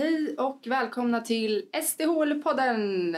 Hej 0.00 0.34
och 0.38 0.66
välkomna 0.66 1.20
till 1.20 1.68
SDHL-podden! 1.72 3.12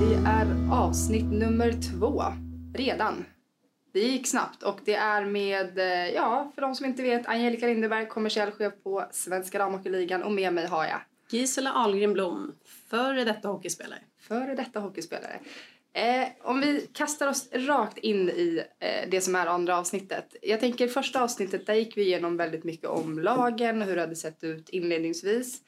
Det 0.00 0.14
är 0.26 0.72
avsnitt 0.72 1.32
nummer 1.32 1.72
två, 1.72 2.22
redan. 2.74 3.24
Det 3.92 4.00
gick 4.00 4.26
snabbt 4.26 4.62
och 4.62 4.80
det 4.84 4.94
är 4.94 5.24
med, 5.24 5.78
eh, 5.78 6.14
ja, 6.14 6.52
för 6.54 6.62
de 6.62 6.74
som 6.74 6.86
inte 6.86 7.02
vet, 7.02 7.28
Angelica 7.28 7.66
Lindeberg, 7.66 8.08
kommersiell 8.08 8.50
chef 8.50 8.72
på 8.82 9.04
Svenska 9.10 9.58
Damhockeyligan 9.58 10.22
och 10.22 10.32
med 10.32 10.54
mig 10.54 10.66
har 10.66 10.84
jag 10.84 11.00
Gisela 11.30 11.72
Ahlgren 11.72 12.12
Blom, 12.12 12.52
före 12.90 13.24
detta 13.24 13.48
hockeyspelare. 13.48 14.00
före 14.18 14.54
detta 14.54 14.80
hockeyspelare. 14.80 15.40
Eh, 15.94 16.28
om 16.42 16.60
vi 16.60 16.88
kastar 16.92 17.28
oss 17.28 17.48
rakt 17.52 17.98
in 17.98 18.28
i 18.28 18.64
eh, 18.78 19.10
det 19.10 19.20
som 19.20 19.34
är 19.34 19.46
andra 19.46 19.78
avsnittet. 19.78 20.36
Jag 20.42 20.60
tänker 20.60 20.88
första 20.88 21.22
avsnittet 21.22 21.66
där 21.66 21.74
gick 21.74 21.96
vi 21.96 22.02
igenom 22.02 22.36
väldigt 22.36 22.64
mycket 22.64 22.86
om 22.86 23.18
lagen, 23.18 23.82
hur 23.82 23.94
det 23.94 24.00
hade 24.00 24.16
sett 24.16 24.44
ut 24.44 24.68
inledningsvis. 24.68 25.62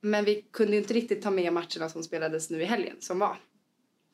Men 0.00 0.24
vi 0.24 0.42
kunde 0.50 0.76
inte 0.76 0.94
riktigt 0.94 1.22
ta 1.22 1.30
med 1.30 1.52
matcherna 1.52 1.88
som 1.88 2.02
spelades 2.02 2.50
nu 2.50 2.62
i 2.62 2.64
helgen 2.64 2.96
som 3.00 3.18
var. 3.18 3.36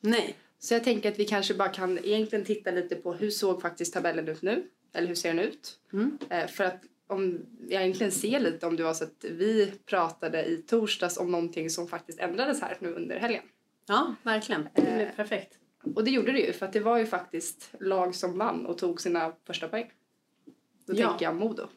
Nej. 0.01 0.35
Så 0.59 0.73
jag 0.73 0.83
tänker 0.83 1.11
att 1.11 1.19
vi 1.19 1.25
kanske 1.25 1.53
bara 1.53 1.69
kan 1.69 1.97
egentligen 1.97 2.45
titta 2.45 2.71
lite 2.71 2.95
på 2.95 3.13
hur 3.13 3.29
såg 3.29 3.61
faktiskt 3.61 3.93
tabellen 3.93 4.27
ut 4.27 4.41
nu? 4.41 4.63
Eller 4.93 5.07
hur 5.07 5.15
ser 5.15 5.29
den 5.29 5.39
ut? 5.39 5.79
Mm. 5.93 6.17
Eh, 6.29 6.47
för 6.47 6.63
att 6.63 6.81
om 7.07 7.45
jag 7.69 7.81
egentligen 7.81 8.11
ser 8.11 8.39
lite 8.39 8.65
om 8.65 8.75
det 8.75 8.83
var 8.83 8.93
så 8.93 9.03
att 9.03 9.25
vi 9.29 9.71
pratade 9.85 10.45
i 10.45 10.57
torsdags 10.57 11.17
om 11.17 11.31
någonting 11.31 11.69
som 11.69 11.87
faktiskt 11.87 12.19
ändrades 12.19 12.61
här 12.61 12.77
nu 12.79 12.93
under 12.93 13.19
helgen. 13.19 13.43
Ja, 13.87 14.15
verkligen. 14.23 14.69
Det 14.73 14.81
blev 14.81 15.15
perfekt. 15.15 15.57
Och 15.95 16.03
det 16.03 16.11
gjorde 16.11 16.31
det 16.31 16.39
ju, 16.39 16.53
för 16.53 16.65
att 16.65 16.73
det 16.73 16.79
var 16.79 16.97
ju 16.97 17.05
faktiskt 17.05 17.69
lag 17.79 18.15
som 18.15 18.37
vann 18.37 18.65
och 18.65 18.77
tog 18.77 19.01
sina 19.01 19.33
första 19.45 19.67
poäng. 19.67 19.91
Då 20.85 20.93
Ja. 20.95 21.07
tänker 21.09 21.25
jag 21.25 21.35
Modo. 21.35 21.67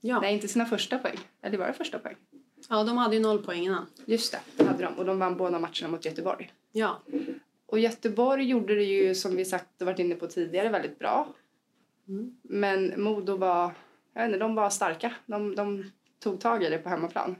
Ja. 0.00 0.20
Nej, 0.20 0.34
inte 0.34 0.48
sina 0.48 0.66
första 0.66 0.98
poäng. 0.98 1.18
Eller 1.42 1.58
var 1.58 1.66
det 1.66 1.72
första 1.72 1.98
poäng? 1.98 2.16
ja, 2.68 2.84
de 2.84 2.96
hade 2.96 3.16
ju 3.16 3.22
noll 3.22 3.42
poäng 3.44 3.62
innan. 3.64 3.86
Just 4.04 4.32
det, 4.32 4.40
det 4.56 4.64
hade 4.64 4.84
de. 4.84 4.94
Och 4.94 5.04
de 5.04 5.18
vann 5.18 5.36
båda 5.36 5.58
matcherna 5.58 5.88
mot 5.88 6.04
Göteborg. 6.04 6.52
Ja. 6.72 7.02
Och 7.66 7.78
Göteborg 7.78 8.44
gjorde 8.44 8.74
det 8.74 8.84
ju, 8.84 9.14
som 9.14 9.36
vi 9.36 9.44
sagt 9.44 9.80
och 9.80 9.86
varit 9.86 9.98
inne 9.98 10.14
på 10.14 10.26
tidigare, 10.26 10.68
väldigt 10.68 10.98
bra. 10.98 11.28
Mm. 12.08 12.36
Men 12.42 13.02
Modo 13.02 13.36
var, 13.36 13.72
jag 14.12 14.22
vet 14.22 14.28
inte, 14.28 14.38
de 14.38 14.54
var 14.54 14.70
starka. 14.70 15.14
De, 15.26 15.54
de 15.54 15.90
tog 16.18 16.40
tag 16.40 16.62
i 16.62 16.70
det 16.70 16.78
på 16.78 16.88
hemmaplan. 16.88 17.36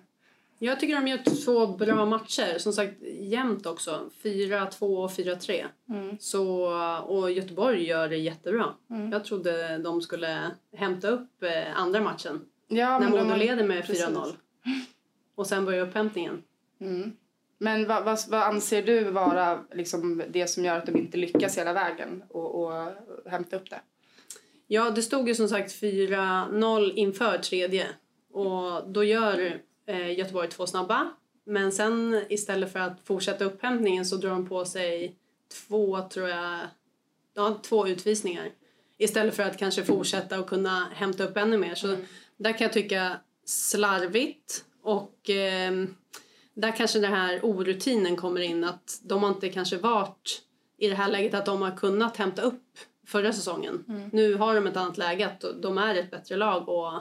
Jag 0.64 0.80
tycker 0.80 0.94
de 0.94 1.08
gör 1.08 1.44
två 1.44 1.66
bra 1.66 2.06
matcher. 2.06 2.58
Som 2.58 2.72
sagt, 2.72 3.02
jämnt 3.20 3.66
också. 3.66 4.10
4-2 4.22 5.04
och 5.04 5.10
4-3. 5.10 5.64
Mm. 5.88 6.16
Så, 6.20 6.66
och 7.06 7.30
Göteborg 7.30 7.84
gör 7.84 8.08
det 8.08 8.16
jättebra. 8.16 8.74
Mm. 8.90 9.12
Jag 9.12 9.24
trodde 9.24 9.78
de 9.78 10.02
skulle 10.02 10.50
hämta 10.76 11.08
upp 11.08 11.42
eh, 11.42 11.80
andra 11.80 12.00
matchen. 12.00 12.40
Ja, 12.68 12.98
när 12.98 13.08
Modo 13.08 13.22
har- 13.24 13.36
leder 13.36 13.64
med 13.64 13.86
precis. 13.86 14.06
4-0. 14.06 14.28
Och 15.34 15.46
sen 15.46 15.64
börjar 15.64 15.86
upphämtningen. 15.86 16.42
Mm. 16.80 17.12
Men 17.58 17.86
vad, 17.86 18.04
vad, 18.04 18.18
vad 18.28 18.42
anser 18.42 18.82
du 18.82 19.04
vara 19.04 19.60
liksom 19.72 20.22
det 20.30 20.46
som 20.46 20.64
gör 20.64 20.78
att 20.78 20.86
de 20.86 20.96
inte 20.96 21.16
lyckas 21.18 21.58
hela 21.58 21.72
vägen 21.72 22.22
och, 22.28 22.64
och 22.64 22.72
hämta 23.26 23.56
upp 23.56 23.70
det? 23.70 23.80
Ja, 24.66 24.90
det 24.90 25.02
stod 25.02 25.28
ju 25.28 25.34
som 25.34 25.48
sagt 25.48 25.82
4-0 25.82 26.92
inför 26.94 27.38
tredje. 27.38 27.86
Och 28.32 28.90
då 28.90 29.04
gör 29.04 29.60
Göteborg 30.16 30.48
två 30.48 30.66
snabba. 30.66 31.10
Men 31.44 31.72
sen 31.72 32.22
istället 32.28 32.72
för 32.72 32.80
att 32.80 33.00
fortsätta 33.04 33.44
upphämtningen 33.44 34.06
så 34.06 34.16
drar 34.16 34.30
de 34.30 34.48
på 34.48 34.64
sig 34.64 35.16
två, 35.66 36.00
tror 36.08 36.28
jag, 36.28 36.58
ja, 37.34 37.58
två 37.62 37.88
utvisningar. 37.88 38.50
Istället 38.98 39.36
för 39.36 39.42
att 39.42 39.58
kanske 39.58 39.84
fortsätta 39.84 40.40
och 40.40 40.48
kunna 40.48 40.88
hämta 40.94 41.24
upp 41.24 41.36
ännu 41.36 41.58
mer. 41.58 41.74
Så 41.74 41.96
där 42.36 42.52
kan 42.52 42.64
jag 42.64 42.72
tycka 42.72 43.16
slarvigt 43.44 44.64
och 44.82 45.30
ehm, 45.30 45.94
där 46.54 46.76
kanske 46.76 46.98
den 46.98 47.12
här 47.12 47.40
orutinen 47.42 48.16
kommer 48.16 48.40
in. 48.40 48.64
Att 48.64 49.00
de 49.02 49.22
har 49.22 49.30
inte 49.30 49.48
kanske 49.48 49.76
varit 49.76 50.42
i 50.78 50.88
det 50.88 50.94
här 50.94 51.10
läget 51.10 51.34
att 51.34 51.46
de 51.46 51.62
har 51.62 51.76
kunnat 51.76 52.16
hämta 52.16 52.42
upp 52.42 52.78
förra 53.06 53.32
säsongen. 53.32 53.84
Nu 54.12 54.34
har 54.34 54.54
de 54.54 54.66
ett 54.66 54.76
annat 54.76 54.98
läge 54.98 55.26
att 55.26 55.44
de 55.62 55.78
är 55.78 55.94
ett 55.94 56.10
bättre 56.10 56.36
lag 56.36 56.68
och 56.68 56.92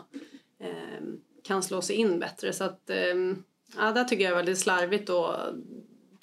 ehm, 0.60 1.22
kan 1.44 1.64
slå 1.64 1.82
sig 1.82 1.96
in 1.96 2.20
bättre. 2.20 2.54
Så 2.54 2.64
att, 2.64 2.90
ehm, 2.90 3.44
ja, 3.78 3.92
där 3.92 4.04
tycker 4.04 4.24
jag 4.24 4.32
är 4.32 4.36
väldigt 4.36 4.60
slarvigt 4.60 5.10
och 5.10 5.36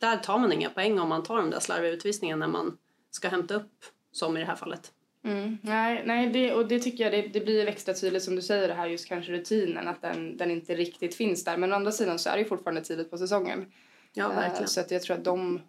där 0.00 0.16
tar 0.16 0.38
man 0.38 0.53
inga 0.53 0.70
poäng 0.70 0.98
om 0.98 1.08
man 1.08 1.22
tar 1.22 1.36
de 1.36 1.50
där 1.50 1.60
slarviga 1.60 1.92
utvisningarna 1.92 2.47
när 2.47 2.53
man 2.53 2.78
ska 3.10 3.28
hämta 3.28 3.54
upp, 3.54 3.72
som 4.12 4.36
i 4.36 4.41
det 4.41 4.47
här 4.47 4.56
fallet. 4.56 4.92
Mm. 5.25 5.58
Nej, 5.62 6.03
nej 6.06 6.31
det, 6.31 6.54
och 6.54 6.69
det 6.69 6.78
tycker 6.78 7.04
jag 7.04 7.12
det, 7.12 7.28
det 7.28 7.41
blir 7.41 7.66
extra 7.66 7.94
tydligt 7.94 8.22
som 8.22 8.36
du 8.36 8.42
säger 8.42 8.69
det 8.69 8.75
här 8.75 8.86
just 8.86 9.08
kanske 9.08 9.32
rutinen 9.32 9.88
att 9.88 10.03
den, 10.03 10.36
den 10.36 10.50
inte 10.50 10.75
riktigt 10.75 11.14
finns 11.14 11.44
där. 11.44 11.56
Men 11.56 11.72
å 11.72 11.76
andra 11.76 11.92
sidan 11.92 12.19
så 12.19 12.31
är 12.31 12.32
det 12.32 12.42
ju 12.42 12.48
fortfarande 12.48 12.84
tidigt 12.84 13.10
på 13.10 13.19
säsongen. 13.19 13.72
Ja, 14.12 14.31
Eh, 14.31 14.37
verkligen. 14.37 14.69
Så 14.69 14.81
att 14.81 14.91
jag 14.91 15.02
tror 15.02 15.16
att 15.16 15.25
de, 15.25 15.60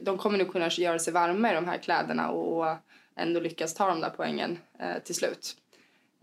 de 0.00 0.18
kommer 0.18 0.38
nog 0.38 0.52
kunna 0.52 0.68
göra 0.68 0.98
sig 0.98 1.12
varma 1.12 1.50
i 1.50 1.54
de 1.54 1.64
här 1.64 1.78
kläderna 1.78 2.30
och, 2.30 2.58
och 2.58 2.76
ändå 3.16 3.40
lyckas 3.40 3.74
ta 3.74 3.88
de 3.88 4.00
där 4.00 4.10
poängen 4.16 4.58
eh, 4.78 5.02
till 5.04 5.14
slut. 5.14 5.56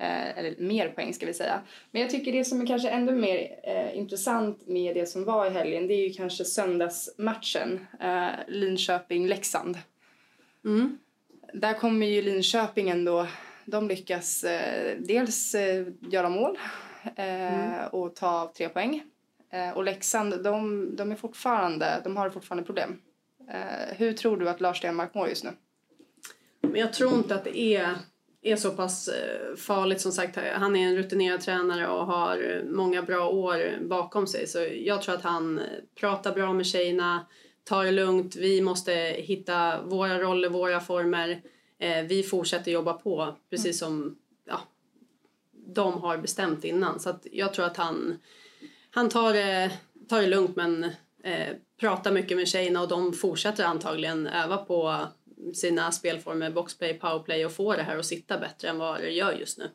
Eh, 0.01 0.37
eller 0.37 0.55
mer 0.57 0.89
poäng 0.89 1.13
ska 1.13 1.25
vi 1.25 1.33
säga. 1.33 1.61
Men 1.91 2.01
jag 2.01 2.11
tycker 2.11 2.31
det 2.31 2.45
som 2.45 2.61
är 2.61 2.65
kanske 2.65 2.89
ännu 2.89 3.11
mer 3.11 3.59
eh, 3.63 3.97
intressant 3.97 4.67
med 4.67 4.95
det 4.95 5.05
som 5.05 5.23
var 5.23 5.45
i 5.45 5.49
helgen 5.49 5.87
det 5.87 5.93
är 5.93 6.07
ju 6.07 6.13
kanske 6.13 6.45
söndagsmatchen 6.45 7.87
eh, 7.99 8.29
Linköping-Leksand. 8.47 9.77
Mm. 10.65 10.97
Där 11.53 11.73
kommer 11.73 12.05
ju 12.05 12.21
Linköping 12.21 12.89
ändå, 12.89 13.27
de 13.65 13.87
lyckas 13.87 14.43
eh, 14.43 14.97
dels 14.99 15.55
eh, 15.55 15.87
göra 16.11 16.29
mål 16.29 16.57
eh, 17.15 17.85
och 17.91 18.15
ta 18.15 18.51
tre 18.57 18.69
poäng. 18.69 19.03
Och 19.75 19.83
Leksand, 19.83 20.43
de, 20.43 20.89
de, 20.95 21.11
är 21.11 21.15
fortfarande, 21.15 22.01
de 22.03 22.17
har 22.17 22.29
fortfarande 22.29 22.63
problem. 22.63 23.01
Hur 23.89 24.13
tror 24.13 24.37
du 24.37 24.49
att 24.49 24.61
Lars 24.61 24.77
Stenmark 24.77 25.13
mår 25.13 25.29
just 25.29 25.43
nu? 25.43 25.49
Men 26.61 26.75
jag 26.75 26.93
tror 26.93 27.13
inte 27.13 27.35
att 27.35 27.43
det 27.43 27.59
är, 27.59 27.95
är 28.41 28.55
så 28.55 28.71
pass 28.71 29.07
eh, 29.07 29.55
farligt. 29.55 30.01
Som 30.01 30.11
sagt, 30.11 30.37
han 30.53 30.75
är 30.75 30.87
en 30.87 30.95
rutinerad 30.95 31.41
tränare 31.41 31.87
och 31.87 32.05
har 32.05 32.37
eh, 32.37 32.63
många 32.63 33.01
bra 33.01 33.29
år 33.29 33.79
bakom 33.81 34.27
sig. 34.27 34.47
Så 34.47 34.67
jag 34.75 35.01
tror 35.01 35.15
att 35.15 35.23
han 35.23 35.59
eh, 35.59 35.65
pratar 35.95 36.33
bra 36.33 36.53
med 36.53 36.65
tjejerna, 36.65 37.25
tar 37.63 37.85
det 37.85 37.91
lugnt. 37.91 38.35
Vi 38.35 38.61
måste 38.61 38.91
hitta 39.17 39.81
våra 39.81 40.19
roller, 40.19 40.49
våra 40.49 40.79
former. 40.79 41.41
Vi 42.07 42.23
fortsätter 42.23 42.71
jobba 42.71 42.93
på, 42.93 43.35
precis 43.49 43.79
som 43.79 44.17
ja, 44.45 44.59
de 45.51 45.93
har 45.93 46.17
bestämt 46.17 46.63
innan. 46.63 46.99
Så 46.99 47.09
att 47.09 47.27
jag 47.31 47.53
tror 47.53 47.65
att 47.65 47.77
han, 47.77 48.17
han 48.91 49.09
tar, 49.09 49.33
det, 49.33 49.71
tar 50.09 50.21
det 50.21 50.27
lugnt 50.27 50.55
men 50.55 50.83
eh, 51.23 51.55
pratar 51.79 52.11
mycket 52.11 52.37
med 52.37 52.47
tjejerna 52.47 52.81
och 52.81 52.87
de 52.87 53.13
fortsätter 53.13 53.63
antagligen 53.63 54.27
öva 54.27 54.57
på 54.57 55.07
sina 55.53 55.91
spelformer, 55.91 56.51
boxplay, 56.51 56.93
powerplay 56.93 57.45
och 57.45 57.51
få 57.51 57.75
det 57.75 57.83
här 57.83 57.97
att 57.97 58.05
sitta 58.05 58.37
bättre 58.37 58.69
än 58.69 58.77
vad 58.77 59.01
det 59.01 59.09
gör 59.09 59.33
just 59.33 59.57
nu. 59.57 59.69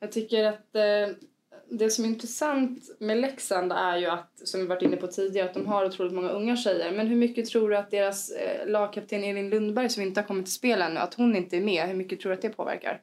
Jag 0.00 0.12
tycker 0.12 0.44
att 0.44 0.74
eh, 0.74 1.16
det 1.70 1.90
som 1.90 2.04
är 2.04 2.08
intressant 2.08 2.96
med 2.98 3.18
Leksand 3.18 3.72
är 3.72 3.96
ju 3.96 4.06
att, 4.06 4.40
som 4.44 4.60
vi 4.60 4.66
varit 4.66 4.82
inne 4.82 4.96
på 4.96 5.06
tidigare, 5.06 5.48
att 5.48 5.54
de 5.54 5.66
har 5.66 5.84
otroligt 5.84 6.12
många 6.12 6.28
unga 6.28 6.56
tjejer. 6.56 6.92
Men 6.92 7.06
hur 7.06 7.16
mycket 7.16 7.46
tror 7.46 7.70
du 7.70 7.76
att 7.76 7.90
deras 7.90 8.30
eh, 8.30 8.68
lagkapten 8.68 9.24
Elin 9.24 9.50
Lundberg 9.50 9.88
som 9.88 10.02
inte 10.02 10.20
har 10.20 10.26
kommit 10.26 10.46
till 10.46 10.54
spel 10.54 10.82
ännu, 10.82 11.00
att 11.00 11.14
hon 11.14 11.36
inte 11.36 11.56
är 11.56 11.60
med, 11.60 11.88
hur 11.88 11.94
mycket 11.94 12.20
tror 12.20 12.30
du 12.30 12.34
att 12.34 12.42
det 12.42 12.50
påverkar? 12.50 13.00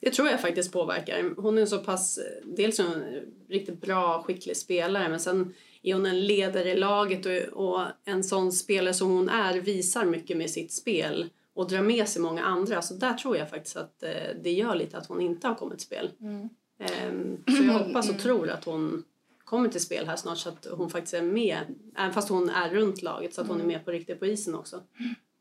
Det 0.00 0.10
tror 0.10 0.28
jag 0.28 0.40
faktiskt 0.40 0.72
påverkar. 0.72 1.34
Hon 1.36 1.58
är 1.58 1.66
så 1.66 1.78
pass, 1.78 2.18
dels 2.42 2.78
är 2.78 2.84
hon 2.84 3.02
en 3.02 3.26
riktigt 3.48 3.80
bra, 3.80 4.22
skicklig 4.22 4.56
spelare 4.56 5.08
men 5.08 5.20
sen 5.20 5.54
är 5.84 5.94
hon 5.94 6.06
en 6.06 6.26
ledare 6.26 6.70
i 6.70 6.76
laget 6.76 7.26
och, 7.26 7.66
och 7.66 7.86
en 8.04 8.24
sån 8.24 8.52
spelare 8.52 8.94
som 8.94 9.10
hon 9.10 9.28
är 9.28 9.60
visar 9.60 10.04
mycket 10.04 10.36
med 10.36 10.50
sitt 10.50 10.72
spel 10.72 11.30
och 11.54 11.68
drar 11.68 11.82
med 11.82 12.08
sig 12.08 12.22
många 12.22 12.44
andra. 12.44 12.82
Så 12.82 12.94
där 12.94 13.14
tror 13.14 13.36
jag 13.36 13.50
faktiskt 13.50 13.76
att 13.76 14.02
eh, 14.02 14.10
det 14.42 14.52
gör 14.52 14.74
lite 14.74 14.98
att 14.98 15.06
hon 15.06 15.20
inte 15.20 15.48
har 15.48 15.54
kommit 15.54 15.78
till 15.78 15.86
spel. 15.86 16.10
Ehm, 16.78 17.36
så 17.46 17.62
jag 17.64 17.72
hoppas 17.72 18.10
och 18.10 18.18
tror 18.18 18.50
att 18.50 18.64
hon 18.64 19.04
kommer 19.44 19.68
till 19.68 19.80
spel 19.80 20.06
här 20.06 20.16
snart 20.16 20.38
så 20.38 20.48
att 20.48 20.66
hon 20.70 20.90
faktiskt 20.90 21.14
är 21.14 21.22
med, 21.22 21.58
även 21.96 22.12
fast 22.12 22.28
hon 22.28 22.50
är 22.50 22.70
runt 22.70 23.02
laget, 23.02 23.34
så 23.34 23.40
att 23.40 23.48
hon 23.48 23.60
är 23.60 23.64
med 23.64 23.84
på 23.84 23.90
riktigt 23.90 24.18
på 24.18 24.26
isen 24.26 24.54
också. 24.54 24.82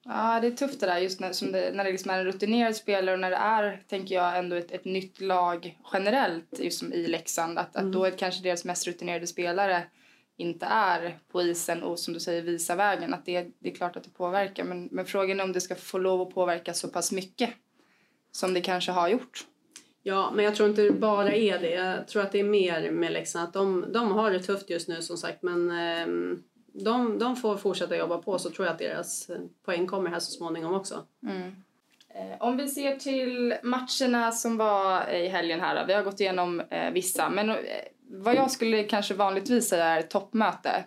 Ja, 0.06 0.39
det 0.41 0.47
är 0.47 0.51
tufft 0.51 0.79
det 0.79 0.85
där 0.85 0.97
just 0.97 1.19
när, 1.19 1.33
som 1.33 1.51
det, 1.51 1.71
när 1.73 1.83
det 1.83 1.91
liksom 1.91 2.12
är 2.12 2.19
en 2.19 2.25
rutinerad 2.25 2.75
spelare 2.75 3.13
och 3.15 3.19
när 3.19 3.29
det 3.29 3.35
är, 3.35 3.83
tänker 3.88 4.15
jag, 4.15 4.38
ändå 4.38 4.56
ett, 4.56 4.71
ett 4.71 4.85
nytt 4.85 5.21
lag 5.21 5.79
generellt 5.94 6.59
just 6.59 6.79
som 6.79 6.94
i 6.94 7.07
Leksand. 7.07 7.57
Att, 7.57 7.75
att 7.75 7.91
då 7.91 8.06
är 8.06 8.12
kanske 8.12 8.44
deras 8.44 8.65
mest 8.65 8.88
rutinerade 8.88 9.27
spelare 9.27 9.83
inte 10.38 10.65
är 10.65 11.19
på 11.31 11.41
isen 11.41 11.83
och 11.83 12.00
som 12.00 12.13
du 12.13 12.19
säger 12.19 12.41
visa 12.41 12.75
vägen. 12.75 13.13
Att 13.13 13.25
det, 13.25 13.47
det 13.59 13.71
är 13.71 13.75
klart 13.75 13.95
att 13.95 14.03
det 14.03 14.09
påverkar. 14.09 14.63
Men, 14.63 14.89
men 14.91 15.06
frågan 15.06 15.39
är 15.39 15.44
om 15.44 15.53
det 15.53 15.62
ska 15.62 15.75
få 15.75 15.97
lov 15.97 16.21
att 16.21 16.33
påverka 16.33 16.74
så 16.74 16.88
pass 16.88 17.12
mycket 17.12 17.50
som 18.31 18.53
det 18.53 18.62
kanske 18.62 18.91
har 18.91 19.07
gjort. 19.07 19.45
Ja, 20.03 20.31
men 20.35 20.45
jag 20.45 20.56
tror 20.56 20.69
inte 20.69 20.81
det 20.81 20.91
bara 20.91 21.33
är 21.33 21.59
det. 21.59 21.71
Jag 21.71 22.07
tror 22.07 22.21
att 22.21 22.31
det 22.31 22.39
är 22.39 22.44
mer 22.44 22.91
med 22.91 23.12
Leksand. 23.12 23.47
Att 23.47 23.53
de, 23.53 23.85
de 23.94 24.12
har 24.12 24.31
det 24.31 24.39
tufft 24.39 24.69
just 24.69 24.88
nu 24.88 25.01
som 25.01 25.18
sagt. 25.18 25.44
Men 25.44 25.71
ehm, 25.71 26.44
de, 26.74 27.19
de 27.19 27.36
får 27.36 27.57
fortsätta 27.57 27.97
jobba 27.97 28.18
på 28.18 28.39
så 28.39 28.50
tror 28.50 28.65
jag 28.65 28.74
att 28.74 28.79
deras 28.79 29.29
poäng 29.65 29.88
kommer 29.88 30.09
här 30.09 30.19
så 30.19 30.31
småningom 30.31 30.74
också. 30.74 31.06
Eh, 32.09 32.38
Om 32.39 32.57
vi 32.57 32.68
ser 32.68 32.95
till 32.95 33.56
matcherna 33.63 34.31
som 34.31 34.57
var 34.57 35.09
i 35.09 35.27
helgen 35.27 35.59
här 35.59 35.81
då. 35.81 35.86
Vi 35.88 35.94
har 35.94 36.03
gått 36.03 36.19
igenom 36.19 36.59
eh, 36.59 36.91
vissa. 36.91 37.29
Men 37.29 37.50
eh, 37.50 37.56
vad 38.15 38.36
jag 38.36 38.51
skulle 38.51 38.83
kanske 38.83 39.13
vanligtvis 39.13 39.69
säga 39.69 39.86
är 39.86 40.01
toppmöte 40.01 40.83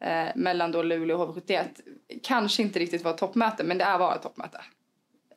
eh, 0.00 0.26
mellan 0.34 0.72
då 0.72 0.82
Luleå 0.82 1.22
och 1.22 1.36
HV71. 1.36 1.64
Kanske 2.22 2.62
inte 2.62 2.78
riktigt 2.78 3.04
var 3.04 3.12
toppmöte, 3.12 3.64
men 3.64 3.78
det 3.78 3.84
är 3.84 3.98
var 3.98 4.14
ett 4.14 4.22
toppmöte. 4.22 4.60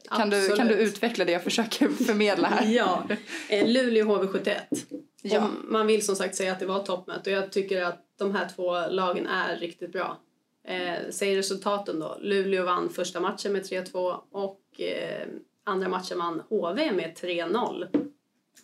Kan 0.10 0.30
du, 0.30 0.56
kan 0.56 0.68
du 0.68 0.74
utveckla 0.74 1.26
det 1.26 1.32
jag 1.32 1.44
försöker 1.44 1.88
förmedla 2.06 2.48
här? 2.48 2.74
ja, 2.74 3.04
eh, 3.50 3.68
Luleå 3.68 4.06
HV71. 4.06 4.56
Ja. 5.22 5.50
Man 5.64 5.88
vill 5.88 6.06
som 6.06 6.16
sagt 6.16 6.36
säga 6.36 6.52
att 6.52 6.60
det 6.60 6.66
var 6.66 6.84
toppmöte 6.84 7.30
och 7.30 7.38
jag 7.38 7.52
tycker 7.52 7.84
att 7.84 8.04
de 8.18 8.36
här 8.36 8.48
två 8.56 8.88
lagen 8.90 9.28
är 9.28 9.56
riktigt 9.56 9.92
bra. 9.92 10.18
Eh, 10.68 11.10
säg 11.10 11.38
resultaten 11.38 12.00
då. 12.00 12.18
Luleå 12.22 12.66
vann 12.66 12.90
första 12.90 13.20
matchen 13.20 13.54
med 13.54 13.62
3-2 13.62 14.16
och 14.32 14.82
eh, 14.82 15.28
andra 15.64 15.90
matchen 15.90 16.18
vann 16.18 16.44
HV 16.50 16.92
med 16.92 17.14
3-0. 17.22 18.07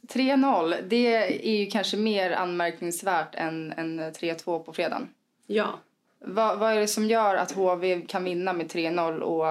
3-0, 0.01 0.75
det 0.87 1.15
är 1.49 1.59
ju 1.59 1.65
kanske 1.65 1.97
mer 1.97 2.31
anmärkningsvärt 2.31 3.35
än, 3.35 3.71
än 3.71 3.99
3-2 3.99 4.59
på 4.63 4.73
fredagen. 4.73 5.09
Ja. 5.47 5.79
Vad, 6.19 6.59
vad 6.59 6.71
är 6.71 6.79
det 6.79 6.87
som 6.87 7.05
gör 7.05 7.35
att 7.35 7.51
HV 7.51 8.01
kan 8.01 8.23
vinna 8.23 8.53
med 8.53 8.67
3-0 8.67 9.19
och 9.19 9.45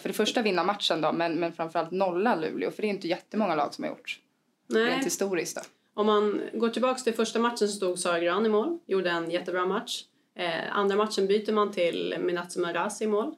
för 0.00 0.08
det 0.08 0.12
första 0.12 0.42
vinna 0.42 0.64
matchen 0.64 1.00
då 1.00 1.12
men, 1.12 1.34
men 1.34 1.52
framförallt 1.52 1.90
nolla 1.90 2.36
Luleå 2.36 2.70
för 2.70 2.82
det 2.82 2.88
är 2.88 2.90
inte 2.90 3.08
jättemånga 3.08 3.54
lag 3.54 3.74
som 3.74 3.84
har 3.84 3.90
gjort. 3.90 4.18
Nej. 4.66 4.84
Rent 4.84 5.06
historiskt 5.06 5.56
då. 5.56 5.62
Om 5.94 6.06
man 6.06 6.40
går 6.54 6.68
tillbaka 6.68 7.00
till 7.00 7.14
första 7.14 7.38
matchen 7.38 7.68
så 7.68 7.68
stod 7.68 7.98
Sara 7.98 8.20
Gran 8.20 8.46
i 8.46 8.48
mål, 8.48 8.78
gjorde 8.86 9.10
en 9.10 9.30
jättebra 9.30 9.66
match. 9.66 10.04
Eh, 10.34 10.76
andra 10.76 10.96
matchen 10.96 11.26
byter 11.26 11.52
man 11.52 11.72
till 11.72 12.16
Minatsuma 12.20 12.72
Rasi 12.72 13.04
i 13.04 13.08
mål. 13.08 13.34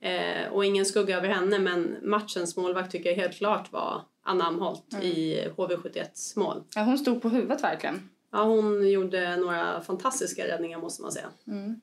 Eh, 0.00 0.52
och 0.52 0.64
ingen 0.64 0.86
skugga 0.86 1.16
över 1.16 1.28
henne 1.28 1.58
men 1.58 1.96
matchens 2.02 2.56
målvakt 2.56 2.92
tycker 2.92 3.10
jag 3.10 3.16
helt 3.16 3.36
klart 3.36 3.72
var 3.72 4.02
Anna 4.26 4.44
Amholt 4.44 4.92
mm. 4.92 5.04
i 5.04 5.48
HV71s 5.56 6.38
mål. 6.38 6.62
Ja, 6.74 6.82
hon 6.82 6.98
stod 6.98 7.22
på 7.22 7.28
huvudet 7.28 7.62
verkligen. 7.62 8.10
Ja, 8.32 8.42
hon 8.42 8.90
gjorde 8.90 9.36
några 9.36 9.80
fantastiska 9.80 10.46
räddningar 10.46 10.78
måste 10.78 11.02
man 11.02 11.12
säga. 11.12 11.26
Mm. 11.46 11.80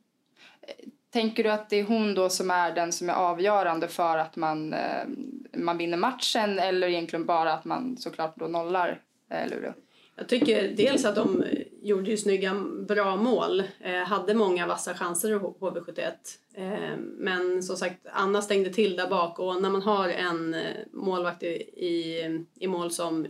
Tänker 1.10 1.44
du 1.44 1.50
att 1.51 1.69
det 1.69 1.80
är 1.80 1.84
hon 1.84 2.16
då 2.16 2.30
som 2.30 2.51
är 2.51 2.75
den 2.75 2.92
som 2.92 3.10
är 3.10 3.13
avgörande 3.13 3.88
för 3.88 4.18
att 4.18 4.36
man, 4.36 4.74
eh, 4.74 5.07
man 5.54 5.78
vinner 5.78 5.98
matchen 5.98 6.60
eller 6.60 6.88
egentligen 6.88 7.25
bara 7.25 7.54
att 7.54 7.66
man 7.66 7.98
såklart 7.98 8.36
då 8.36 8.48
nollar 8.48 9.01
eh, 9.30 9.50
Luleå? 9.50 9.74
Jag 10.16 10.28
tycker 10.28 10.68
dels 10.78 11.06
att 11.06 11.16
de 11.16 11.44
gjorde 11.83 12.12
ju 12.12 12.18
snygga, 12.18 12.53
bra 12.88 13.15
mål. 13.15 13.63
Eh, 13.80 13.94
hade 13.94 14.33
många 14.33 14.68
vassa 14.68 14.94
chanser 14.94 15.30
i 15.30 15.33
HV71. 15.33 16.12
Eh, 16.53 16.97
men 16.97 17.63
som 17.63 17.77
sagt, 17.77 18.07
Anna 18.12 18.41
stängde 18.41 18.69
till 18.69 18.95
där 18.95 19.09
bak 19.09 19.39
och 19.39 19.62
när 19.62 19.69
man 19.69 19.81
har 19.81 20.09
en 20.09 20.53
eh, 20.53 20.62
målvakt 20.91 21.44
i, 21.44 21.47
i, 21.85 22.45
i 22.59 22.68
mål 22.68 22.91
som 22.91 23.27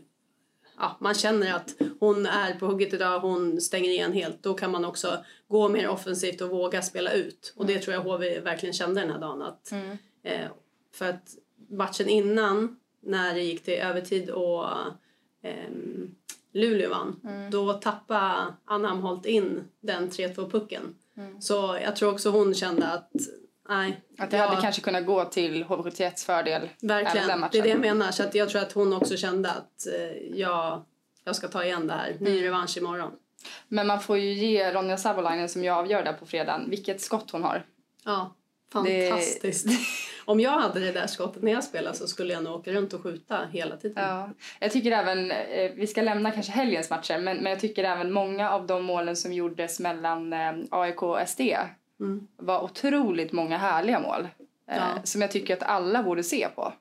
ja, 0.78 0.98
man 1.00 1.14
känner 1.14 1.54
att 1.54 1.76
hon 2.00 2.26
är 2.26 2.54
på 2.54 2.66
hugget 2.66 2.94
idag, 2.94 3.20
hon 3.20 3.62
stänger 3.62 3.90
igen 3.90 4.14
helt. 4.14 4.44
Då 4.44 4.54
kan 4.54 4.72
man 4.72 4.86
också 4.86 5.18
gå 5.48 5.70
mer 5.70 5.90
offensivt 5.90 6.42
och 6.42 6.50
våga 6.50 6.82
spela 6.82 7.12
ut. 7.12 7.54
Och 7.56 7.66
det 7.66 7.80
tror 7.80 7.94
jag 7.94 8.02
HV 8.02 8.40
verkligen 8.40 8.74
kände 8.74 9.02
den 9.02 9.12
här 9.12 9.20
dagen. 9.20 9.42
Att, 9.42 9.72
mm. 9.72 9.98
eh, 10.24 10.48
för 10.94 11.10
att 11.10 11.36
matchen 11.70 12.10
innan, 12.10 12.80
när 13.02 13.34
det 13.34 13.42
gick 13.42 13.64
till 13.64 13.74
övertid 13.74 14.30
och 14.30 14.64
eh, 15.42 15.70
Luleå 16.54 16.90
vann, 16.90 17.20
mm. 17.24 17.52
då 17.52 17.74
tappade 17.74 18.54
Anna 18.66 18.90
Amholt 18.90 19.26
in 19.26 19.64
den 19.82 20.10
3-2 20.10 20.52
pucken. 20.52 20.96
Mm. 21.18 21.42
Så 21.42 21.78
jag 21.84 21.96
tror 21.96 22.12
också 22.12 22.30
hon 22.30 22.54
kände 22.54 22.88
att 22.88 23.12
nej. 23.70 24.02
Att 24.18 24.32
det 24.32 24.38
jag, 24.38 24.48
hade 24.48 24.62
kanske 24.62 24.82
kunnat 24.82 25.06
gå 25.06 25.26
till 25.26 25.64
HV71s 25.64 26.26
fördel. 26.26 26.70
Verkligen, 26.82 27.46
det 27.52 27.58
är 27.58 27.64
det 27.64 27.70
jag 27.70 27.80
menar. 27.80 28.12
Så 28.12 28.24
jag 28.34 28.50
tror 28.50 28.62
att 28.62 28.72
hon 28.72 28.94
också 28.94 29.18
kände 29.18 29.52
att 29.52 29.88
eh, 29.88 30.40
jag, 30.40 30.82
jag 31.24 31.36
ska 31.36 31.48
ta 31.48 31.64
igen 31.64 31.88
det 31.88 31.94
här. 31.94 32.18
Ny 32.20 32.32
mm. 32.32 32.44
revansch 32.44 32.78
imorgon. 32.78 33.12
Men 33.68 33.88
man 33.88 34.02
får 34.02 34.18
ju 34.18 34.34
ge 34.34 34.72
Ronja 34.72 34.98
Savolainen 34.98 35.50
som 35.50 35.64
jag 35.64 35.78
avgör 35.78 36.04
där 36.04 36.14
på 36.14 36.26
fredagen, 36.26 36.70
vilket 36.70 37.02
skott 37.02 37.32
hon 37.32 37.44
har. 37.44 37.66
Ja, 38.06 38.36
fantastiskt. 38.74 39.68
Det... 39.68 39.74
Om 40.26 40.40
jag 40.40 40.52
hade 40.52 40.80
det 40.80 40.92
där 40.92 41.08
skottet 41.08 41.44
när 41.44 41.52
jag 41.52 41.64
spelade 41.64 41.96
så 41.96 42.08
skulle 42.08 42.34
jag 42.34 42.44
nog 42.44 42.56
åka 42.56 42.72
runt 42.72 42.94
och 42.94 43.04
skjuta 43.04 43.46
hela 43.52 43.78
tiden. 43.78 44.04
Ja. 44.04 44.30
Jag 44.60 44.72
tycker 44.72 44.92
även, 44.92 45.32
eh, 45.32 45.72
vi 45.76 45.88
ska 45.88 46.02
lämna 46.02 46.32
kanske 46.32 46.52
helgens 46.52 46.90
matcher, 46.90 47.18
men, 47.18 47.38
men 47.38 47.52
jag 47.52 47.60
tycker 47.60 47.84
även 47.84 48.12
många 48.12 48.52
av 48.52 48.68
de 48.68 48.84
målen 48.84 49.16
som 49.16 49.34
gjordes 49.34 49.80
mellan 49.80 50.34
eh, 50.34 50.54
AIK 50.70 51.04
och 51.04 51.20
SD 51.28 51.42
mm. 52.00 52.28
var 52.38 52.64
otroligt 52.64 53.32
många 53.32 53.58
härliga 53.58 54.00
mål. 54.00 54.28
Eh, 54.70 54.78
ja. 54.78 55.02
som 55.04 55.22
jag 55.22 55.32
tycker 55.32 55.58
att 55.58 55.64
alla 55.64 56.04
borde 56.04 56.24
se 56.24 56.48
på. 56.56 56.74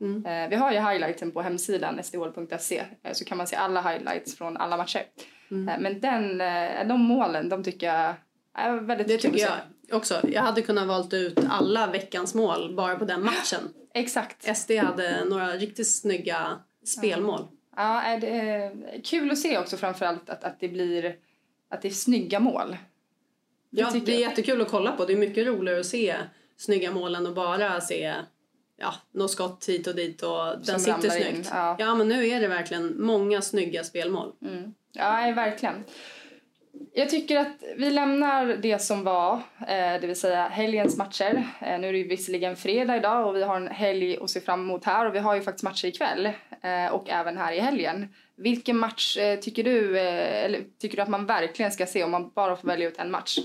Mm. 0.00 0.50
vi 0.50 0.56
har 0.56 0.72
ju 0.72 0.78
highlighten 0.78 1.30
på 1.30 1.42
hemsidan 1.42 2.00
sdhol.se 2.02 2.84
så 3.12 3.24
kan 3.24 3.38
man 3.38 3.46
se 3.46 3.56
alla 3.56 3.82
highlights 3.82 4.38
från 4.38 4.56
alla 4.56 4.76
matcher. 4.76 5.02
Mm. 5.50 5.82
men 5.82 6.00
den, 6.00 6.38
de 6.88 7.00
målen, 7.00 7.48
de 7.48 7.64
tycker 7.64 7.86
jag 7.86 8.14
är 8.54 8.72
väldigt 8.72 9.08
det 9.08 9.18
kul 9.18 9.32
tycker 9.32 9.46
jag 9.46 9.58
också. 9.92 10.20
Jag 10.28 10.42
hade 10.42 10.62
kunnat 10.62 10.86
valt 10.86 11.12
ut 11.14 11.38
alla 11.48 11.86
veckans 11.86 12.34
mål 12.34 12.74
bara 12.74 12.96
på 12.96 13.04
den 13.04 13.24
matchen. 13.24 13.60
Exakt. 13.94 14.56
SD 14.56 14.70
hade 14.70 15.24
några 15.24 15.52
riktigt 15.52 15.94
snygga 15.94 16.58
spelmål. 16.84 17.48
Ja, 17.76 18.18
det 18.20 18.30
är 18.30 18.72
kul 19.04 19.30
att 19.30 19.38
se 19.38 19.58
också 19.58 19.76
framförallt 19.76 20.30
att, 20.30 20.44
att 20.44 20.60
det 20.60 20.68
blir 20.68 21.16
att 21.70 21.82
det 21.82 21.88
är 21.88 21.92
snygga 21.92 22.40
mål. 22.40 22.76
Det 23.70 23.80
ja, 23.80 23.90
det 24.04 24.14
är 24.14 24.20
jättekul 24.20 24.62
att 24.62 24.70
kolla 24.70 24.92
på. 24.92 25.04
Det 25.04 25.12
är 25.12 25.16
mycket 25.16 25.46
roligare 25.46 25.80
att 25.80 25.86
se 25.86 26.16
snygga 26.56 26.92
mål 26.92 27.14
än 27.14 27.26
att 27.26 27.34
bara 27.34 27.80
se 27.80 28.14
ja, 28.76 28.94
något 29.12 29.30
skott 29.30 29.68
hit 29.68 29.86
och 29.86 29.94
dit 29.94 30.22
och 30.22 30.46
den 30.46 30.64
Som 30.64 30.80
sitter 30.80 31.10
snyggt. 31.10 31.48
Ja. 31.52 31.76
ja. 31.78 31.94
men 31.94 32.08
nu 32.08 32.28
är 32.28 32.40
det 32.40 32.48
verkligen 32.48 33.02
många 33.02 33.42
snygga 33.42 33.84
spelmål. 33.84 34.32
Mm. 34.42 34.74
Ja, 34.92 35.32
verkligen. 35.36 35.84
Jag 36.92 37.08
tycker 37.08 37.36
att 37.38 37.62
vi 37.76 37.90
lämnar 37.90 38.46
det 38.46 38.78
som 38.78 39.04
var, 39.04 39.34
eh, 39.60 40.00
det 40.00 40.06
vill 40.06 40.20
säga 40.20 40.48
helgens 40.48 40.96
matcher. 40.96 41.48
Eh, 41.60 41.78
nu 41.78 41.88
är 41.88 41.92
det 41.92 41.98
ju 41.98 42.08
visserligen 42.08 42.56
fredag 42.56 42.96
idag 42.96 43.26
och 43.26 43.36
vi 43.36 43.42
har 43.42 43.56
en 43.56 43.68
helg 43.68 44.18
att 44.18 44.30
se 44.30 44.40
fram 44.40 44.60
emot 44.60 44.84
här 44.84 45.06
och 45.06 45.14
vi 45.14 45.18
har 45.18 45.34
ju 45.34 45.42
faktiskt 45.42 45.64
matcher 45.64 45.86
ikväll 45.86 46.26
eh, 46.62 46.86
och 46.92 47.10
även 47.10 47.36
här 47.36 47.52
i 47.52 47.58
helgen. 47.58 48.14
Vilken 48.36 48.76
match 48.76 49.18
tycker 49.42 49.64
du, 49.64 49.98
eller 49.98 50.60
tycker 50.78 50.96
du 50.96 51.02
att 51.02 51.08
man 51.08 51.26
verkligen 51.26 51.72
ska 51.72 51.86
se 51.86 52.04
om 52.04 52.10
man 52.10 52.30
bara 52.34 52.56
får 52.56 52.68
välja 52.68 52.88
ut 52.88 52.98
en 52.98 53.10
match? 53.10 53.38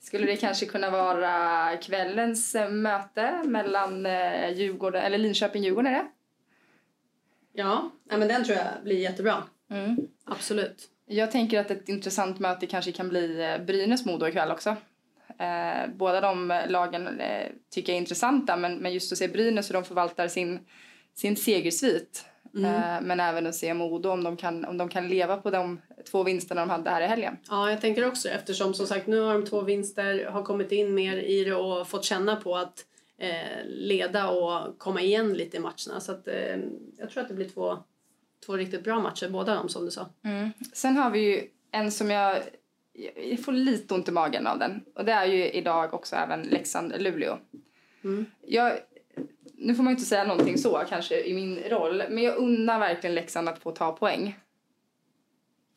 Skulle 0.00 0.26
det 0.26 0.36
kanske 0.36 0.66
kunna 0.66 0.90
vara 0.90 1.76
kvällens 1.76 2.56
möte 2.70 3.42
mellan 3.44 4.08
Djurgården, 4.54 5.02
eller 5.02 5.18
Linköping-Djurgården 5.18 5.86
är 5.86 5.92
det? 5.92 6.06
Ja, 7.52 7.90
men 8.04 8.28
den 8.28 8.44
tror 8.44 8.58
jag 8.58 8.66
blir 8.84 8.98
jättebra. 8.98 9.42
Mm. 9.70 9.96
Absolut. 10.24 10.88
Jag 11.06 11.30
tänker 11.30 11.60
att 11.60 11.70
ett 11.70 11.88
intressant 11.88 12.38
möte 12.38 12.66
kanske 12.66 12.92
kan 12.92 13.08
bli 13.08 13.42
eh, 13.42 13.64
Brynäs-Modo 13.64 14.28
ikväll 14.28 14.50
också. 14.50 14.76
Eh, 15.38 15.90
båda 15.94 16.20
de 16.20 16.62
lagen 16.68 17.20
eh, 17.20 17.48
tycker 17.70 17.92
jag 17.92 17.96
är 17.96 18.00
intressanta 18.00 18.56
men, 18.56 18.76
men 18.76 18.92
just 18.92 19.12
att 19.12 19.18
se 19.18 19.28
Brynäs 19.28 19.70
hur 19.70 19.74
de 19.74 19.84
förvaltar 19.84 20.28
sin, 20.28 20.60
sin 21.14 21.36
segersvit. 21.36 22.24
Mm. 22.56 22.74
Eh, 22.74 23.00
men 23.02 23.20
även 23.20 23.46
att 23.46 23.54
se 23.54 23.74
Modo 23.74 24.10
om 24.10 24.24
de, 24.24 24.36
kan, 24.36 24.64
om 24.64 24.78
de 24.78 24.88
kan 24.88 25.08
leva 25.08 25.36
på 25.36 25.50
de 25.50 25.80
två 26.10 26.22
vinsterna 26.22 26.60
de 26.60 26.70
hade 26.70 26.90
här 26.90 27.02
i 27.02 27.06
helgen. 27.06 27.36
Ja, 27.50 27.70
jag 27.70 27.80
tänker 27.80 28.06
också 28.06 28.28
eftersom 28.28 28.74
som 28.74 28.86
sagt 28.86 29.06
nu 29.06 29.20
har 29.20 29.34
de 29.34 29.44
två 29.44 29.60
vinster, 29.60 30.24
har 30.24 30.42
kommit 30.42 30.72
in 30.72 30.94
mer 30.94 31.16
i 31.16 31.44
det 31.44 31.54
och 31.54 31.88
fått 31.88 32.04
känna 32.04 32.36
på 32.36 32.56
att 32.56 32.84
eh, 33.18 33.64
leda 33.66 34.28
och 34.28 34.78
komma 34.78 35.00
igen 35.00 35.34
lite 35.34 35.56
i 35.56 35.60
matcherna. 35.60 36.00
Så 36.00 36.12
att, 36.12 36.28
eh, 36.28 36.56
jag 36.98 37.10
tror 37.10 37.22
att 37.22 37.28
det 37.28 37.34
blir 37.34 37.48
två 37.48 37.78
två 38.46 38.56
riktigt 38.56 38.84
bra 38.84 39.00
matcher, 39.00 39.28
båda 39.28 39.54
de 39.54 39.68
som 39.68 39.84
du 39.84 39.90
sa. 39.90 40.06
Mm. 40.24 40.50
Sen 40.72 40.96
har 40.96 41.10
vi 41.10 41.20
ju 41.20 41.42
en 41.70 41.92
som 41.92 42.10
jag, 42.10 42.42
jag 43.30 43.44
får 43.44 43.52
lite 43.52 43.94
ont 43.94 44.08
i 44.08 44.12
magen 44.12 44.46
av 44.46 44.58
den. 44.58 44.84
Och 44.94 45.04
det 45.04 45.12
är 45.12 45.24
ju 45.24 45.50
idag 45.50 45.94
också 45.94 46.16
även 46.16 46.42
Leksand-Luleå. 46.42 47.38
Mm. 48.04 48.26
nu 49.54 49.74
får 49.74 49.82
man 49.82 49.90
ju 49.92 49.96
inte 49.96 50.08
säga 50.08 50.24
någonting 50.24 50.58
så 50.58 50.82
kanske 50.88 51.24
i 51.24 51.34
min 51.34 51.58
roll, 51.58 52.02
men 52.10 52.24
jag 52.24 52.36
unnar 52.36 52.78
verkligen 52.78 53.14
Leksand 53.14 53.48
att 53.48 53.58
få 53.58 53.70
ta 53.70 53.92
poäng. 53.92 54.38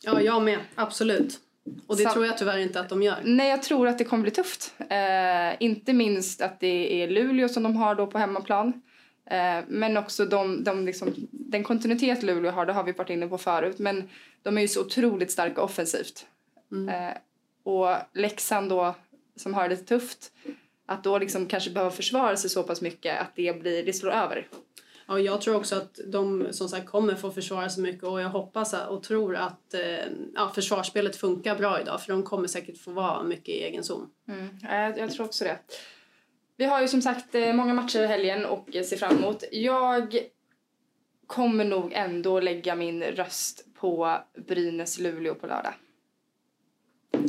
Ja, 0.03 0.21
jag 0.21 0.43
med. 0.43 0.59
Absolut. 0.75 1.39
Och 1.87 1.97
det 1.97 2.03
Sam 2.03 2.13
tror 2.13 2.25
jag 2.25 2.37
tyvärr 2.37 2.57
inte 2.57 2.79
att 2.79 2.89
de 2.89 3.03
gör. 3.03 3.17
Nej, 3.23 3.49
jag 3.49 3.63
tror 3.63 3.87
att 3.87 3.97
det 3.97 4.03
kommer 4.03 4.21
bli 4.21 4.31
tufft. 4.31 4.73
Eh, 4.89 5.63
inte 5.63 5.93
minst 5.93 6.41
att 6.41 6.59
det 6.59 7.03
är 7.03 7.07
Luleå 7.07 7.49
som 7.49 7.63
de 7.63 7.75
har 7.75 7.95
då 7.95 8.07
på 8.07 8.17
hemmaplan. 8.17 8.81
Eh, 9.29 9.63
men 9.67 9.97
också 9.97 10.25
de, 10.25 10.63
de 10.63 10.85
liksom, 10.85 11.13
den 11.51 11.63
kontinuitet 11.63 12.23
Luleå 12.23 12.51
har, 12.51 12.65
det 12.65 12.73
har 12.73 12.83
vi 12.83 12.91
varit 12.91 13.09
inne 13.09 13.27
på 13.27 13.37
förut, 13.37 13.79
men 13.79 14.09
de 14.43 14.57
är 14.57 14.61
ju 14.61 14.67
så 14.67 14.81
otroligt 14.81 15.31
starka 15.31 15.61
offensivt. 15.61 16.25
Mm. 16.71 16.89
Eh, 16.89 17.17
och 17.63 17.95
Leksand 18.13 18.69
då, 18.69 18.95
som 19.35 19.53
har 19.53 19.63
det 19.63 19.69
lite 19.69 19.85
tufft, 19.85 20.31
att 20.85 21.03
då 21.03 21.17
liksom 21.17 21.47
kanske 21.47 21.69
behöva 21.69 21.91
försvara 21.91 22.37
sig 22.37 22.49
så 22.49 22.63
pass 22.63 22.81
mycket 22.81 23.21
att 23.21 23.35
det, 23.35 23.61
blir, 23.61 23.83
det 23.83 23.93
slår 23.93 24.11
över. 24.11 24.47
Ja, 25.07 25.19
jag 25.19 25.41
tror 25.41 25.55
också 25.55 25.75
att 25.75 25.99
de 26.07 26.47
som 26.51 26.69
sagt 26.69 26.87
kommer 26.87 27.15
få 27.15 27.31
försvara 27.31 27.69
sig 27.69 27.83
mycket 27.83 28.03
och 28.03 28.21
jag 28.21 28.29
hoppas 28.29 28.75
och 28.89 29.03
tror 29.03 29.35
att 29.35 29.73
eh, 29.73 30.05
ja, 30.35 30.51
försvarsspelet 30.55 31.15
funkar 31.15 31.55
bra 31.55 31.81
idag 31.81 32.01
för 32.01 32.13
de 32.13 32.23
kommer 32.23 32.47
säkert 32.47 32.77
få 32.77 32.91
vara 32.91 33.23
mycket 33.23 33.49
i 33.49 33.63
egen 33.63 33.83
zon. 33.83 34.09
Mm, 34.27 34.49
jag, 34.61 34.97
jag 34.97 35.11
tror 35.11 35.25
också 35.25 35.43
det. 35.43 35.57
Vi 36.57 36.65
har 36.65 36.81
ju 36.81 36.87
som 36.87 37.01
sagt 37.01 37.35
eh, 37.35 37.53
många 37.53 37.73
matcher 37.73 37.99
i 37.99 38.07
helgen 38.07 38.45
och 38.45 38.75
eh, 38.75 38.83
ser 38.83 38.97
fram 38.97 39.17
emot. 39.17 39.43
Jag 39.51 40.17
kommer 41.27 41.65
nog 41.65 41.93
ändå 41.93 42.39
lägga 42.39 42.75
min 42.75 43.03
röst 43.03 43.65
på 43.79 44.17
Brynäs-Luleå 44.47 45.33
på 45.33 45.47
lördag. 45.47 45.73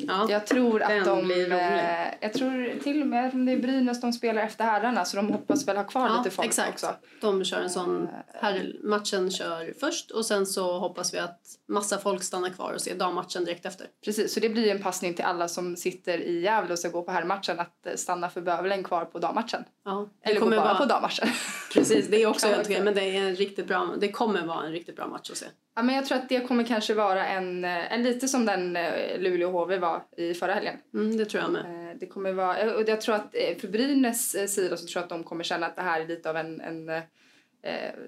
Ja, 0.08 0.26
Jag 0.30 0.46
tror 0.46 0.82
att 0.82 0.88
den 0.88 1.28
de... 1.28 1.52
eh, 1.52 2.14
Jag 2.20 2.32
tror 2.32 2.80
till 2.82 3.00
och 3.02 3.06
med 3.08 3.34
om 3.34 3.44
det 3.46 3.52
är 3.52 3.58
Brynäs 3.58 4.00
de 4.00 4.12
spelar 4.12 4.42
efter 4.42 4.64
herrarna 4.64 5.04
så 5.04 5.16
de 5.16 5.28
hoppas 5.32 5.68
väl 5.68 5.76
ha 5.76 5.84
kvar 5.84 6.08
Ja, 6.08 6.18
lite 6.18 6.30
folk 6.36 6.48
exakt. 6.48 6.72
också. 6.72 6.94
de 7.20 7.44
kör 7.44 7.60
en 7.60 7.70
sån... 7.70 8.02
Eh, 8.02 8.08
Här, 8.40 8.76
matchen 8.84 9.30
kör 9.30 9.74
först 9.80 10.10
och 10.10 10.26
sen 10.26 10.46
så 10.46 10.78
hoppas 10.78 11.14
vi 11.14 11.18
att 11.18 11.40
massa 11.68 11.98
folk 11.98 12.22
stannar 12.22 12.48
kvar 12.48 12.72
och 12.72 12.80
ser 12.80 12.94
dammatchen 12.94 13.44
direkt 13.44 13.66
efter. 13.66 13.86
Precis, 14.04 14.34
så 14.34 14.40
det 14.40 14.48
blir 14.48 14.70
en 14.70 14.82
passning 14.82 15.14
till 15.14 15.24
alla 15.24 15.48
som 15.48 15.76
sitter 15.76 16.18
i 16.18 16.40
Gävle 16.40 16.72
och 16.72 16.78
ska 16.78 16.88
gå 16.88 17.02
på 17.02 17.10
herrmatchen 17.12 17.60
att 17.60 17.86
eh, 17.86 17.94
stanna 17.94 18.30
för 18.30 18.40
bövelen 18.40 18.84
kvar 18.84 19.04
på 19.04 19.18
dammatchen. 19.18 19.64
Ja, 19.84 20.08
Eller 20.22 20.40
gå 20.40 20.46
bara 20.50 20.56
vara, 20.60 20.74
på 20.74 20.84
dammatchen. 20.84 21.28
Precis, 21.72 22.08
det 22.08 22.22
är 22.22 22.26
också 22.26 22.46
helt 22.48 22.66
okej, 22.66 22.82
men 22.82 22.94
det 22.94 23.02
är 23.16 23.22
en 23.22 23.34
riktigt 23.36 23.66
bra, 23.66 23.88
det 24.00 24.08
kommer 24.12 24.42
vara 24.46 24.66
en 24.66 24.72
riktigt 24.72 24.96
bra 24.96 25.06
match 25.06 25.30
att 25.30 25.36
se. 25.36 25.46
Ja, 25.78 25.82
men 25.82 25.94
jag 25.94 26.06
tror 26.06 26.18
att 26.18 26.28
det 26.28 26.40
kommer 26.40 26.64
kanske 26.64 26.94
vara 26.94 27.26
en, 27.26 27.64
eh, 27.64 27.92
en 27.92 28.02
lite 28.02 28.28
som 28.28 28.46
den 28.46 28.76
eh, 28.76 29.18
Luleå-HV 29.18 29.78
var 29.78 30.02
i 30.16 30.34
förra 30.34 30.54
helgen. 30.54 30.74
Mm, 30.94 31.16
det 31.16 31.24
tror 31.24 31.42
jag 31.42 31.52
med. 31.52 31.90
Eh, 31.90 31.96
Det 32.00 32.06
kommer 32.06 32.32
vara, 32.32 32.74
och 32.76 32.88
jag 32.88 33.00
tror 33.00 33.14
att 33.14 33.34
för 33.60 33.68
Brynäs 33.68 34.52
sida 34.54 34.76
så 34.76 34.86
tror 34.86 34.96
jag 35.00 35.02
att 35.02 35.08
de 35.08 35.24
kommer 35.24 35.44
känna 35.44 35.66
att 35.66 35.76
det 35.76 35.82
här 35.82 36.00
är 36.00 36.06
lite 36.06 36.30
av 36.30 36.36
en, 36.36 36.60
en 36.60 36.86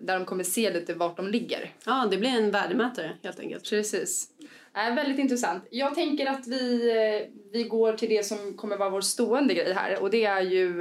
där 0.00 0.18
de 0.18 0.24
kommer 0.24 0.44
se 0.44 0.70
lite 0.70 0.94
vart 0.94 1.16
de 1.16 1.28
ligger. 1.28 1.70
Ja, 1.86 2.08
det 2.10 2.16
blir 2.16 2.30
en 2.30 2.50
värdemätare 2.50 3.12
helt 3.22 3.40
enkelt. 3.40 3.70
Precis. 3.70 4.28
Äh, 4.76 4.94
väldigt 4.94 5.18
intressant. 5.18 5.64
Jag 5.70 5.94
tänker 5.94 6.26
att 6.26 6.46
vi, 6.46 7.30
vi 7.52 7.64
går 7.64 7.92
till 7.92 8.08
det 8.08 8.26
som 8.26 8.56
kommer 8.56 8.76
vara 8.76 8.90
vår 8.90 9.00
stående 9.00 9.54
grej 9.54 9.72
här 9.72 10.02
och 10.02 10.10
det 10.10 10.24
är 10.24 10.40
ju, 10.40 10.72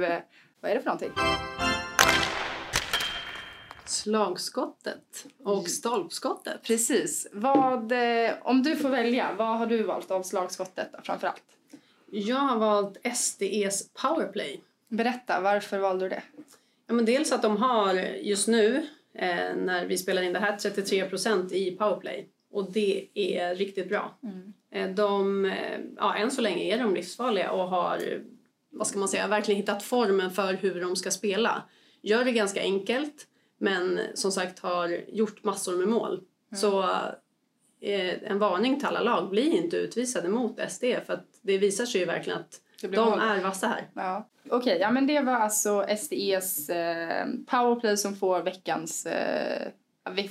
vad 0.60 0.70
är 0.70 0.74
det 0.74 0.80
för 0.80 0.86
någonting? 0.86 1.10
Slagskottet 4.02 5.26
och 5.44 5.68
stolpskottet. 5.68 6.62
Precis. 6.62 7.26
Vad, 7.32 7.92
eh, 7.92 8.30
om 8.42 8.62
du 8.62 8.76
får 8.76 8.88
välja, 8.88 9.34
vad 9.38 9.58
har 9.58 9.66
du 9.66 9.82
valt 9.82 10.10
av 10.10 10.22
slagskottet 10.22 10.90
framför 11.02 11.26
allt? 11.26 11.42
Jag 12.10 12.36
har 12.36 12.58
valt 12.58 12.98
SDEs 13.16 13.92
powerplay. 13.92 14.60
Berätta, 14.88 15.40
varför 15.40 15.78
valde 15.78 16.04
du 16.04 16.08
det? 16.08 16.22
Ja, 16.86 16.94
men 16.94 17.04
dels 17.04 17.32
att 17.32 17.42
de 17.42 17.56
har 17.56 17.94
just 17.94 18.48
nu, 18.48 18.86
eh, 19.14 19.56
när 19.56 19.86
vi 19.86 19.98
spelar 19.98 20.22
in 20.22 20.32
det 20.32 20.38
här, 20.38 20.56
33% 20.56 21.52
i 21.52 21.70
powerplay. 21.70 22.28
Och 22.52 22.72
det 22.72 23.08
är 23.14 23.54
riktigt 23.54 23.88
bra. 23.88 24.18
Eh, 24.72 24.90
de, 24.90 25.52
ja, 25.96 26.14
än 26.14 26.30
så 26.30 26.40
länge 26.40 26.74
är 26.74 26.78
de 26.78 26.94
livsfarliga 26.94 27.50
och 27.50 27.68
har, 27.68 28.22
vad 28.70 28.86
ska 28.86 28.98
man 28.98 29.08
säga, 29.08 29.26
verkligen 29.26 29.60
hittat 29.60 29.82
formen 29.82 30.30
för 30.30 30.54
hur 30.54 30.80
de 30.80 30.96
ska 30.96 31.10
spela. 31.10 31.62
Gör 32.02 32.24
det 32.24 32.32
ganska 32.32 32.60
enkelt, 32.60 33.26
men 33.60 34.00
som 34.14 34.32
sagt 34.32 34.58
har 34.58 34.88
gjort 35.08 35.44
massor 35.44 35.76
med 35.76 35.88
mål. 35.88 36.20
Så 36.54 36.82
eh, 37.80 38.22
en 38.22 38.38
varning 38.38 38.78
till 38.78 38.88
alla 38.88 39.00
lag, 39.00 39.30
bli 39.30 39.56
inte 39.56 39.76
utvisade 39.76 40.28
mot 40.28 40.70
SD 40.70 40.84
för 41.06 41.12
att 41.12 41.26
det 41.42 41.58
visar 41.58 41.86
sig 41.86 42.00
ju 42.00 42.06
verkligen 42.06 42.38
att 42.38 42.60
de 42.80 42.96
mål. 42.96 43.20
är 43.20 43.42
vassa 43.42 43.66
här. 43.66 43.88
Ja. 43.94 44.28
Okej, 44.50 44.78
ja 44.80 44.90
men 44.90 45.06
det 45.06 45.20
var 45.20 45.32
alltså 45.32 45.86
SDEs 45.98 46.68
eh, 46.68 47.26
powerplay 47.46 47.96
som 47.96 48.16
får 48.16 48.42
veckans, 48.42 49.06
eh, 49.06 49.68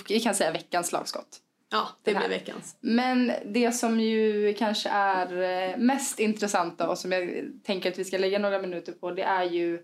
vi, 0.07 0.19
kan 0.19 0.35
säga 0.35 0.51
veckans 0.51 0.87
slagskott. 0.87 1.39
Ja, 1.71 1.87
det 2.03 2.13
blir 2.13 2.29
veckans. 2.29 2.75
Men 2.79 3.31
det 3.45 3.71
som 3.71 3.99
ju 3.99 4.53
kanske 4.53 4.89
är 4.89 5.41
eh, 5.41 5.77
mest 5.77 6.19
intressant 6.19 6.81
och 6.81 6.97
som 6.97 7.11
jag 7.11 7.51
tänker 7.63 7.91
att 7.91 7.99
vi 7.99 8.05
ska 8.05 8.17
lägga 8.17 8.39
några 8.39 8.61
minuter 8.61 8.91
på 8.91 9.11
det 9.11 9.23
är 9.23 9.43
ju 9.43 9.79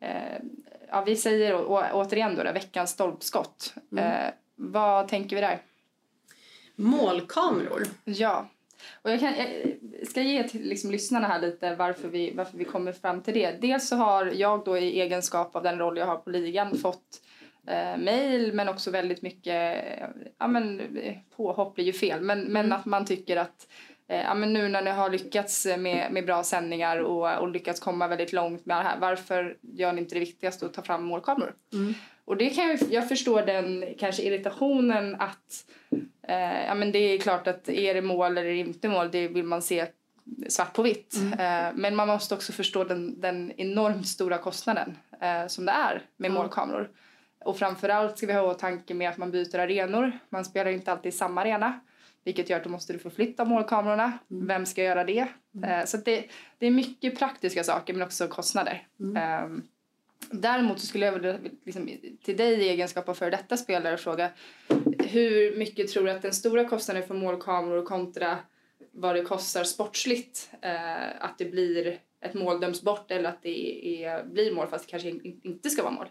eh, 0.00 0.42
ja 0.88 1.02
vi 1.06 1.16
säger 1.16 1.54
å, 1.54 1.58
å, 1.58 1.82
återigen 1.92 2.34
då, 2.34 2.42
det, 2.42 2.52
veckans 2.52 2.90
stolpskott. 2.90 3.74
Eh, 3.98 4.30
vad 4.56 5.08
tänker 5.08 5.36
vi 5.36 5.42
där? 5.42 5.62
Målkameror. 6.76 7.82
Ja. 8.04 8.48
Och 9.02 9.10
jag, 9.10 9.20
kan, 9.20 9.34
jag 9.98 10.08
ska 10.08 10.22
ge 10.22 10.48
till 10.48 10.68
liksom, 10.68 10.90
lyssnarna 10.90 11.28
här 11.28 11.40
lite 11.40 11.74
varför 11.74 12.08
vi, 12.08 12.32
varför 12.34 12.58
vi 12.58 12.64
kommer 12.64 12.92
fram 12.92 13.22
till 13.22 13.34
det. 13.34 13.60
Dels 13.60 13.88
så 13.88 13.96
har 13.96 14.26
jag 14.26 14.64
då 14.64 14.78
i 14.78 15.00
egenskap 15.00 15.56
av 15.56 15.62
den 15.62 15.78
roll 15.78 15.96
jag 15.96 16.06
har 16.06 16.16
på 16.16 16.30
ligan 16.30 16.78
fått 16.78 17.20
eh, 17.66 17.96
mejl 17.98 18.52
men 18.52 18.68
också 18.68 18.90
väldigt 18.90 19.22
mycket, 19.22 19.84
ja 20.38 20.46
men 20.46 20.82
påhopp 21.36 21.74
blir 21.74 21.84
ju 21.84 21.92
fel, 21.92 22.20
men, 22.20 22.40
men 22.40 22.72
att 22.72 22.86
man 22.86 23.06
tycker 23.06 23.36
att 23.36 23.66
ja, 24.08 24.34
men 24.34 24.52
nu 24.52 24.68
när 24.68 24.82
ni 24.82 24.90
har 24.90 25.10
lyckats 25.10 25.66
med, 25.78 26.12
med 26.12 26.26
bra 26.26 26.44
sändningar 26.44 26.98
och, 26.98 27.38
och 27.38 27.48
lyckats 27.48 27.80
komma 27.80 28.08
väldigt 28.08 28.32
långt 28.32 28.66
med 28.66 28.76
det 28.76 28.82
här, 28.82 28.98
varför 28.98 29.56
gör 29.60 29.92
ni 29.92 30.00
inte 30.00 30.14
det 30.14 30.20
viktigaste 30.20 30.66
att 30.66 30.74
ta 30.74 30.82
fram 30.82 31.04
målkameror? 31.04 31.54
Och 32.24 32.36
det 32.36 32.50
kan 32.50 32.68
jag, 32.68 32.78
jag 32.90 33.08
förstår 33.08 33.42
den 33.42 33.84
kanske 33.98 34.22
irritationen 34.22 35.16
att 35.18 35.64
eh, 36.28 36.66
ja, 36.66 36.74
men 36.74 36.92
det 36.92 36.98
är 36.98 37.18
klart 37.18 37.46
att 37.46 37.68
är 37.68 37.94
det 37.94 38.02
mål 38.02 38.38
eller 38.38 38.50
inte 38.50 38.88
mål, 38.88 39.10
det 39.10 39.28
vill 39.28 39.44
man 39.44 39.62
se 39.62 39.86
svart 40.48 40.72
på 40.72 40.82
vitt. 40.82 41.16
Eh, 41.38 41.68
men 41.74 41.96
man 41.96 42.08
måste 42.08 42.34
också 42.34 42.52
förstå 42.52 42.84
den, 42.84 43.20
den 43.20 43.52
enormt 43.56 44.08
stora 44.08 44.38
kostnaden 44.38 44.96
eh, 45.20 45.46
som 45.46 45.64
det 45.64 45.72
är 45.72 46.02
med 46.16 46.30
målkameror. 46.30 46.90
Och 47.44 47.58
framförallt 47.58 48.18
ska 48.18 48.26
vi 48.26 48.32
ha 48.32 48.42
i 48.42 48.46
åtanke 48.46 48.94
med 48.94 49.10
att 49.10 49.16
man 49.16 49.30
byter 49.30 49.58
arenor. 49.58 50.18
Man 50.28 50.44
spelar 50.44 50.70
inte 50.70 50.92
alltid 50.92 51.08
i 51.08 51.16
samma 51.16 51.40
arena. 51.40 51.80
Vilket 52.24 52.50
gör 52.50 52.56
att 52.56 52.64
du 52.64 52.70
måste 52.70 52.98
förflytta 52.98 53.44
målkamerorna. 53.44 54.18
Vem 54.28 54.66
ska 54.66 54.82
göra 54.82 55.04
det? 55.04 55.28
Eh, 55.64 55.84
så 55.84 55.96
det, 55.96 56.24
det 56.58 56.66
är 56.66 56.70
mycket 56.70 57.18
praktiska 57.18 57.64
saker 57.64 57.92
men 57.94 58.02
också 58.02 58.28
kostnader. 58.28 58.86
Ehm, 59.16 59.62
Däremot 60.30 60.80
skulle 60.80 61.06
jag 61.06 61.12
vilja 61.12 61.38
liksom, 61.64 61.90
till 62.22 62.36
dig 62.36 62.54
i 62.54 62.68
egenskap 62.68 63.08
av 63.08 63.14
före 63.14 63.30
detta 63.30 63.56
spelare 63.56 63.96
fråga 63.96 64.30
hur 64.98 65.56
mycket 65.56 65.88
tror 65.88 66.04
du 66.04 66.10
att 66.10 66.22
den 66.22 66.32
stora 66.32 66.64
kostnaden 66.64 67.02
för 67.02 67.14
målkameror 67.14 67.82
kontra 67.82 68.38
vad 68.90 69.14
det 69.14 69.22
kostar 69.22 69.64
sportsligt 69.64 70.50
eh, 70.62 71.24
att 71.24 71.38
det 71.38 71.44
blir 71.44 71.98
ett 72.20 72.34
mål 72.34 72.60
döms 72.60 72.82
bort 72.82 73.10
eller 73.10 73.28
att 73.28 73.42
det 73.42 74.04
är, 74.04 74.24
blir 74.24 74.54
mål 74.54 74.66
fast 74.66 74.86
det 74.86 74.90
kanske 74.90 75.08
in, 75.08 75.40
inte 75.42 75.70
ska 75.70 75.82
vara 75.82 75.92
mål. 75.92 76.08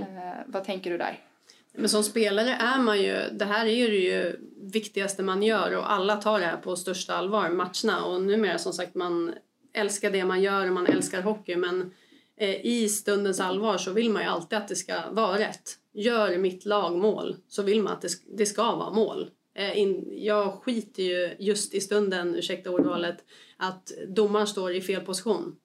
Eh, 0.00 0.38
vad 0.46 0.64
tänker 0.64 0.90
du 0.90 0.98
där? 0.98 1.18
Men 1.72 1.88
som 1.88 2.02
spelare 2.02 2.50
är 2.50 2.78
man 2.78 3.02
ju, 3.02 3.16
det 3.32 3.44
här 3.44 3.66
är 3.66 3.70
ju 3.70 3.86
det 3.86 3.96
ju 3.96 4.36
viktigaste 4.72 5.22
man 5.22 5.42
gör 5.42 5.76
och 5.76 5.92
alla 5.92 6.16
tar 6.16 6.40
det 6.40 6.46
här 6.46 6.56
på 6.56 6.76
största 6.76 7.14
allvar, 7.14 7.50
matcherna. 7.50 8.04
Och 8.04 8.22
numera 8.22 8.58
som 8.58 8.72
sagt, 8.72 8.94
man 8.94 9.34
älskar 9.72 10.10
det 10.10 10.24
man 10.24 10.42
gör 10.42 10.66
och 10.66 10.72
man 10.72 10.86
älskar 10.86 11.22
hockey 11.22 11.56
men 11.56 11.92
eh, 12.36 12.66
i 12.66 12.88
stundens 12.88 13.40
allvar 13.40 13.78
så 13.78 13.92
vill 13.92 14.10
man 14.10 14.22
ju 14.22 14.28
alltid 14.28 14.58
att 14.58 14.68
det 14.68 14.76
ska 14.76 15.10
vara 15.10 15.38
rätt. 15.38 15.76
Gör 15.92 16.38
mitt 16.38 16.64
lag 16.64 16.96
mål 16.98 17.36
så 17.48 17.62
vill 17.62 17.82
man 17.82 17.92
att 17.92 18.02
det, 18.02 18.08
sk- 18.08 18.34
det 18.36 18.46
ska 18.46 18.76
vara 18.76 18.90
mål. 18.90 19.30
Eh, 19.54 19.78
in, 19.78 20.08
jag 20.12 20.52
skiter 20.52 21.02
ju 21.02 21.36
just 21.38 21.74
i 21.74 21.80
stunden, 21.80 22.34
ursäkta 22.34 22.70
ordvalet, 22.70 23.24
att 23.56 23.92
domaren 24.08 24.46
står 24.46 24.72
i 24.72 24.80
fel 24.80 25.00
position. 25.00 25.56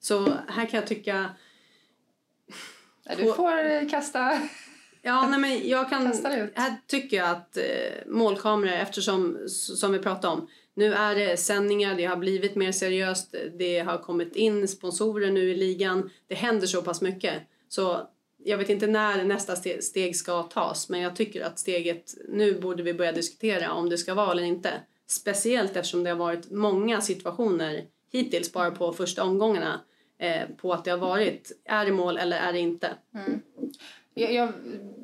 Så 0.00 0.28
här 0.48 0.66
kan 0.66 0.80
jag 0.80 0.86
tycka 0.86 1.30
Du 3.16 3.32
får 3.32 3.88
kasta... 3.90 4.40
Ja, 5.02 5.28
nej, 5.28 5.40
men 5.40 5.68
jag 5.68 5.88
kan... 5.90 6.06
Här 6.54 6.76
tycker 6.86 7.16
jag 7.16 7.30
att 7.30 7.56
eh, 7.56 7.62
målkameror, 8.06 8.72
eftersom 8.72 9.38
som 9.48 9.92
vi 9.92 9.98
pratade 9.98 10.32
om, 10.34 10.48
nu 10.74 10.94
är 10.94 11.14
det 11.14 11.36
sändningar, 11.36 11.94
det 11.94 12.04
har 12.04 12.16
blivit 12.16 12.54
mer 12.54 12.72
seriöst, 12.72 13.34
det 13.58 13.78
har 13.78 13.98
kommit 13.98 14.36
in 14.36 14.68
sponsorer 14.68 15.30
nu 15.30 15.50
i 15.50 15.54
ligan, 15.54 16.10
det 16.26 16.34
händer 16.34 16.66
så 16.66 16.82
pass 16.82 17.00
mycket. 17.00 17.42
Så 17.68 18.08
jag 18.44 18.58
vet 18.58 18.68
inte 18.68 18.86
när 18.86 19.24
nästa 19.24 19.54
ste- 19.54 19.80
steg 19.80 20.16
ska 20.16 20.42
tas, 20.42 20.88
men 20.88 21.00
jag 21.00 21.16
tycker 21.16 21.44
att 21.44 21.58
steget, 21.58 22.14
nu 22.28 22.60
borde 22.60 22.82
vi 22.82 22.94
börja 22.94 23.12
diskutera 23.12 23.72
om 23.72 23.88
det 23.90 23.98
ska 23.98 24.14
vara 24.14 24.32
eller 24.32 24.42
inte. 24.42 24.72
Speciellt 25.06 25.76
eftersom 25.76 26.04
det 26.04 26.10
har 26.10 26.16
varit 26.16 26.50
många 26.50 27.00
situationer 27.00 27.84
hittills 28.12 28.52
bara 28.52 28.70
på 28.70 28.92
första 28.92 29.24
omgångarna 29.24 29.80
eh, 30.18 30.42
på 30.56 30.72
att 30.72 30.84
det 30.84 30.90
har 30.90 30.98
varit, 30.98 31.52
är 31.64 31.84
det 31.84 31.92
mål 31.92 32.16
eller 32.18 32.36
är 32.36 32.52
det 32.52 32.58
inte? 32.58 32.90
Jag, 34.20 34.32
jag 34.32 34.52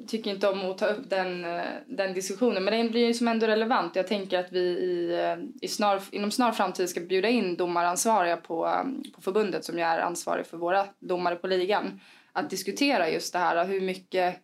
tycker 0.07 0.31
inte 0.31 0.49
om 0.49 0.71
att 0.71 0.79
ta 0.79 0.87
upp 0.87 1.11
den, 1.11 1.45
eh, 1.45 1.63
den 1.87 2.15
diskussionen 2.15 2.65
men 2.65 2.75
den 2.79 2.91
blir 2.91 3.07
ju 3.07 3.15
som 3.15 3.29
ändå 3.29 3.47
relevant. 3.47 3.97
Jag 3.97 4.07
tänker 4.07 4.39
att 4.39 4.53
vi 4.53 4.61
i, 4.61 5.21
eh, 5.21 5.45
i 5.63 5.69
snar, 5.69 6.03
inom 6.11 6.31
snar 6.31 6.53
framtid 6.53 6.89
ska 6.89 7.01
bjuda 7.01 7.29
in 7.29 7.57
domaransvariga 7.57 8.37
på, 8.37 8.67
eh, 8.67 9.13
på 9.15 9.21
förbundet 9.21 9.65
som 9.65 9.79
ju 9.79 9.85
är 9.85 9.99
ansvarig 9.99 10.47
för 10.47 10.57
våra 10.57 10.87
domare 10.99 11.37
på 11.37 11.47
ligan 11.47 12.01
att 12.33 12.51
diskutera 12.51 13.11
just 13.11 13.33
det 13.33 13.39
här. 13.39 13.65
Hur 13.65 13.81
mycket, 13.81 14.37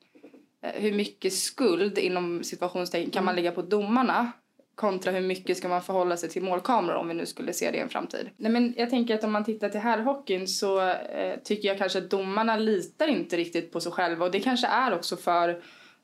hur 0.60 0.92
mycket 0.92 1.32
skuld 1.32 1.98
inom 1.98 2.44
situationstecken 2.44 3.10
kan 3.10 3.24
man 3.24 3.36
lägga 3.36 3.52
på 3.52 3.62
domarna 3.62 4.32
kontra 4.82 5.12
hur 5.12 5.20
mycket 5.20 5.56
ska 5.56 5.68
man 5.68 5.82
förhålla 5.82 6.16
sig 6.16 6.28
till 6.28 6.42
målkameror 6.42 6.96
om 6.96 7.08
vi 7.08 7.14
nu 7.14 7.26
skulle 7.26 7.52
se 7.52 7.70
det 7.70 7.76
i 7.76 7.80
en 7.80 7.88
framtid. 7.88 8.30
Nej, 8.36 8.52
men 8.52 8.74
jag 8.76 8.90
tänker 8.90 9.14
att 9.14 9.24
om 9.24 9.32
man 9.32 9.44
tittar 9.44 9.68
till 9.68 9.80
herrhockeyn 9.80 10.48
så 10.48 10.88
eh, 10.88 11.36
tycker 11.44 11.68
jag 11.68 11.78
kanske 11.78 11.98
att 11.98 12.10
domarna 12.10 12.56
litar 12.56 13.08
inte 13.08 13.36
riktigt 13.36 13.72
på 13.72 13.80
sig 13.80 13.92
själva 13.92 14.24
och 14.24 14.30
det 14.30 14.40
kanske 14.40 14.66
är 14.66 14.94
också 14.94 15.16
för 15.16 15.48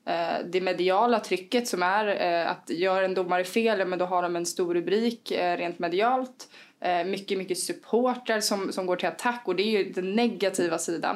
eh, 0.05 0.45
det 0.51 0.61
mediala 0.61 1.19
trycket 1.19 1.67
som 1.67 1.83
är 1.83 2.07
eh, 2.07 2.51
att 2.51 2.69
gör 2.69 3.03
en 3.03 3.13
domare 3.13 3.43
fel, 3.43 3.87
men 3.87 3.99
då 3.99 4.05
har 4.05 4.23
de 4.23 4.35
en 4.35 4.45
stor 4.45 4.73
rubrik 4.73 5.31
eh, 5.31 5.57
rent 5.57 5.79
medialt. 5.79 6.49
Eh, 6.81 7.03
mycket, 7.05 7.37
mycket 7.37 7.59
supportrar 7.59 8.39
som, 8.39 8.71
som 8.71 8.85
går 8.85 8.95
till 8.95 9.07
attack 9.07 9.41
och 9.45 9.55
det 9.55 9.63
är 9.63 9.83
ju 9.83 9.91
den 9.91 10.15
negativa 10.15 10.77
sidan. 10.77 11.15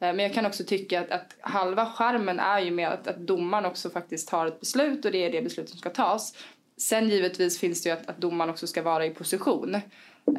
Eh, 0.00 0.14
men 0.14 0.18
jag 0.18 0.34
kan 0.34 0.46
också 0.46 0.64
tycka 0.64 1.00
att, 1.00 1.10
att 1.10 1.36
halva 1.40 1.86
skärmen 1.86 2.40
är 2.40 2.60
ju 2.60 2.70
med 2.70 2.88
att, 2.88 3.06
att 3.06 3.18
domaren 3.18 3.66
också 3.66 3.90
faktiskt 3.90 4.28
tar 4.28 4.46
ett 4.46 4.60
beslut 4.60 5.04
och 5.04 5.12
det 5.12 5.24
är 5.24 5.32
det 5.32 5.42
beslut 5.42 5.68
som 5.68 5.78
ska 5.78 5.90
tas. 5.90 6.34
Sen 6.76 7.08
givetvis 7.08 7.58
finns 7.58 7.82
det 7.82 7.88
ju 7.88 7.92
att, 7.92 8.08
att 8.08 8.18
domaren 8.18 8.50
också 8.50 8.66
ska 8.66 8.82
vara 8.82 9.06
i 9.06 9.10
position. 9.10 9.74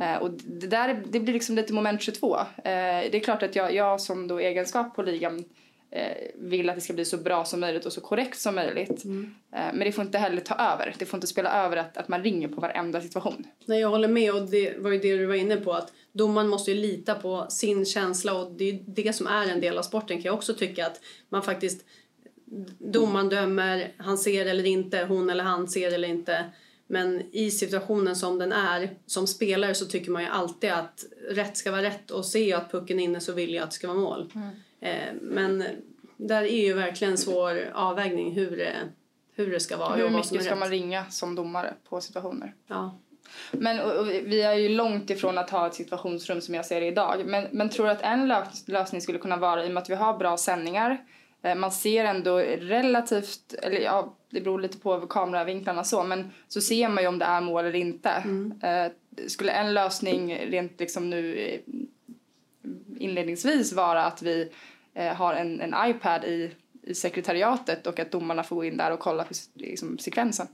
Eh, 0.01 0.15
och 0.21 0.31
det 0.31 0.67
där 0.67 1.03
det 1.09 1.19
blir 1.19 1.33
liksom 1.33 1.55
lite 1.55 1.73
moment 1.73 2.01
22. 2.01 2.37
Eh, 2.37 2.43
det 2.63 3.15
är 3.15 3.19
klart 3.19 3.43
att 3.43 3.55
jag, 3.55 3.73
jag 3.73 4.01
som 4.01 4.27
då 4.27 4.39
egenskap 4.39 4.95
på 4.95 5.01
ligan 5.01 5.45
eh, 5.91 6.17
vill 6.35 6.69
att 6.69 6.75
det 6.75 6.81
ska 6.81 6.93
bli 6.93 7.05
så 7.05 7.17
bra 7.17 7.45
som 7.45 7.59
möjligt 7.59 7.85
och 7.85 7.93
så 7.93 8.01
korrekt 8.01 8.39
som 8.39 8.55
möjligt. 8.55 9.03
Mm. 9.03 9.35
Eh, 9.55 9.59
men 9.73 9.79
det 9.79 9.91
får 9.91 10.05
inte 10.05 10.17
heller 10.17 10.41
ta 10.41 10.55
över. 10.55 10.95
Det 10.99 11.05
får 11.05 11.17
inte 11.17 11.27
spela 11.27 11.65
över 11.65 11.77
att, 11.77 11.97
att 11.97 12.07
man 12.07 12.23
ringer 12.23 12.47
på 12.47 12.61
varenda 12.61 13.01
situation. 13.01 13.47
Nej, 13.65 13.79
jag 13.79 13.89
håller 13.89 14.07
med 14.07 14.33
och 14.33 14.41
det 14.41 14.77
var 14.77 14.91
ju 14.91 14.99
det 14.99 15.17
du 15.17 15.25
var 15.25 15.35
inne 15.35 15.57
på 15.57 15.73
att 15.73 15.93
domaren 16.11 16.47
måste 16.47 16.71
ju 16.71 16.77
lita 16.77 17.15
på 17.15 17.45
sin 17.49 17.85
känsla 17.85 18.33
och 18.33 18.51
det 18.51 18.69
är 18.69 18.79
det 18.85 19.13
som 19.13 19.27
är 19.27 19.49
en 19.49 19.61
del 19.61 19.77
av 19.77 19.83
sporten 19.83 20.17
kan 20.17 20.25
jag 20.25 20.35
också 20.35 20.53
tycka 20.53 20.85
att 20.85 20.99
man 21.29 21.43
faktiskt 21.43 21.85
domaren 22.77 23.29
dömer, 23.29 23.91
han 23.97 24.17
ser 24.17 24.45
eller 24.45 24.65
inte, 24.65 25.05
hon 25.05 25.29
eller 25.29 25.43
han 25.43 25.67
ser 25.67 25.91
eller 25.91 26.07
inte. 26.07 26.45
Men 26.87 27.21
i 27.31 27.51
situationen 27.51 28.15
som 28.15 28.39
den 28.39 28.51
är, 28.51 28.89
som 29.05 29.27
spelare 29.27 29.75
så 29.75 29.85
tycker 29.85 30.11
man 30.11 30.23
ju 30.23 30.29
alltid 30.29 30.71
att 30.71 31.05
rätt 31.29 31.57
ska 31.57 31.71
vara 31.71 31.83
rätt 31.83 32.11
och 32.11 32.25
ser 32.25 32.49
jag 32.49 32.61
att 32.61 32.71
pucken 32.71 32.99
är 32.99 33.03
inne 33.03 33.19
så 33.19 33.33
vill 33.33 33.53
jag 33.53 33.63
att 33.63 33.69
det 33.69 33.75
ska 33.75 33.87
vara 33.87 33.97
mål. 33.97 34.31
Mm. 34.35 34.49
Eh, 34.79 35.13
men 35.21 35.63
där 36.17 36.43
är 36.43 36.65
ju 36.65 36.73
verkligen 36.73 37.11
en 37.11 37.17
svår 37.17 37.71
avvägning 37.73 38.35
hur 38.35 38.57
det, 38.57 38.75
hur 39.35 39.51
det 39.51 39.59
ska 39.59 39.77
vara. 39.77 39.95
Hur 39.95 40.09
mycket 40.09 40.43
ska 40.43 40.55
man 40.55 40.69
ringa 40.69 41.05
som 41.05 41.35
domare 41.35 41.73
på 41.89 42.01
situationer? 42.01 42.53
Ja. 42.67 42.99
Men 43.51 43.79
och, 43.79 43.91
och, 43.91 44.09
vi 44.09 44.41
är 44.41 44.53
ju 44.53 44.69
långt 44.69 45.09
ifrån 45.09 45.37
att 45.37 45.49
ha 45.49 45.67
ett 45.67 45.73
situationsrum 45.73 46.41
som 46.41 46.55
jag 46.55 46.65
ser 46.65 46.81
det 46.81 46.87
idag. 46.87 47.23
Men, 47.25 47.47
men 47.51 47.69
tror 47.69 47.85
du 47.85 47.91
att 47.91 48.01
en 48.01 48.33
lösning 48.65 49.01
skulle 49.01 49.19
kunna 49.19 49.37
vara, 49.37 49.65
i 49.65 49.67
och 49.67 49.73
med 49.73 49.81
att 49.81 49.89
vi 49.89 49.95
har 49.95 50.17
bra 50.17 50.37
sändningar, 50.37 51.05
man 51.53 51.71
ser 51.71 52.05
ändå 52.05 52.37
relativt, 52.37 53.53
eller 53.53 53.79
ja, 53.79 54.15
det 54.29 54.41
beror 54.41 54.59
lite 54.59 54.77
på 54.77 55.07
kameravinklarna 55.07 55.83
så, 55.83 56.03
men 56.03 56.31
så 56.47 56.61
ser 56.61 56.89
man 56.89 57.03
ju 57.03 57.07
om 57.07 57.19
det 57.19 57.25
är 57.25 57.41
mål 57.41 57.65
eller 57.65 57.79
inte. 57.79 58.09
Mm. 58.09 58.53
Eh, 58.63 58.91
skulle 59.27 59.51
en 59.51 59.73
lösning 59.73 60.35
rent 60.35 60.79
liksom 60.79 61.09
nu 61.09 61.37
eh, 61.37 61.59
inledningsvis 62.97 63.73
vara 63.73 64.05
att 64.05 64.21
vi 64.21 64.49
eh, 64.93 65.13
har 65.13 65.33
en, 65.33 65.61
en 65.61 65.89
iPad 65.89 66.23
i, 66.23 66.51
i 66.81 66.93
sekretariatet 66.93 67.87
och 67.87 67.99
att 67.99 68.11
domarna 68.11 68.43
får 68.43 68.55
gå 68.55 68.63
in 68.63 68.77
där 68.77 68.91
och 68.91 68.99
kolla 68.99 69.23
på 69.23 69.33
liksom, 69.53 69.97
sekvensen? 69.97 70.47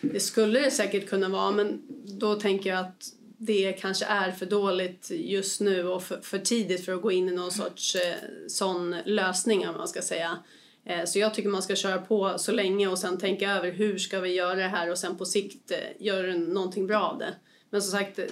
Det 0.00 0.20
skulle 0.20 0.60
det 0.60 0.70
säkert 0.70 1.08
kunna 1.08 1.28
vara, 1.28 1.50
men 1.50 1.82
då 2.18 2.34
tänker 2.34 2.70
jag 2.70 2.78
att 2.78 3.12
det 3.46 3.72
kanske 3.72 4.04
är 4.04 4.30
för 4.30 4.46
dåligt 4.46 5.10
just 5.10 5.60
nu 5.60 5.88
och 5.88 6.02
för, 6.02 6.20
för 6.20 6.38
tidigt 6.38 6.84
för 6.84 6.92
att 6.94 7.02
gå 7.02 7.12
in 7.12 7.28
i 7.28 7.32
någon 7.32 7.52
sorts 7.52 7.94
eh, 7.94 8.14
sån 8.48 8.96
lösning 9.04 9.68
om 9.68 9.76
man 9.76 9.88
ska 9.88 10.02
säga. 10.02 10.38
Eh, 10.84 11.04
så 11.04 11.18
jag 11.18 11.34
tycker 11.34 11.48
man 11.48 11.62
ska 11.62 11.76
köra 11.76 11.98
på 11.98 12.34
så 12.38 12.52
länge 12.52 12.88
och 12.88 12.98
sen 12.98 13.18
tänka 13.18 13.50
över 13.50 13.72
hur 13.72 13.98
ska 13.98 14.20
vi 14.20 14.34
göra 14.34 14.54
det 14.54 14.68
här 14.68 14.90
och 14.90 14.98
sen 14.98 15.18
på 15.18 15.24
sikt 15.24 15.70
eh, 15.70 15.78
göra 15.98 16.34
någonting 16.34 16.86
bra 16.86 17.00
av 17.00 17.18
det. 17.18 17.34
Men 17.70 17.82
som 17.82 17.98
sagt, 17.98 18.18
eh, 18.18 18.24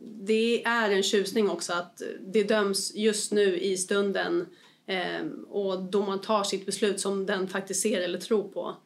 det 0.00 0.64
är 0.64 0.90
en 0.90 1.02
tjusning 1.02 1.50
också 1.50 1.72
att 1.72 2.00
eh, 2.00 2.08
det 2.20 2.44
döms 2.44 2.94
just 2.94 3.32
nu 3.32 3.58
i 3.60 3.76
stunden 3.76 4.46
eh, 4.86 5.26
och 5.48 5.82
då 5.82 6.02
man 6.02 6.20
tar 6.20 6.44
sitt 6.44 6.66
beslut 6.66 7.00
som 7.00 7.26
den 7.26 7.48
faktiskt 7.48 7.82
ser 7.82 8.00
eller 8.00 8.18
tror 8.18 8.48
på. 8.48 8.76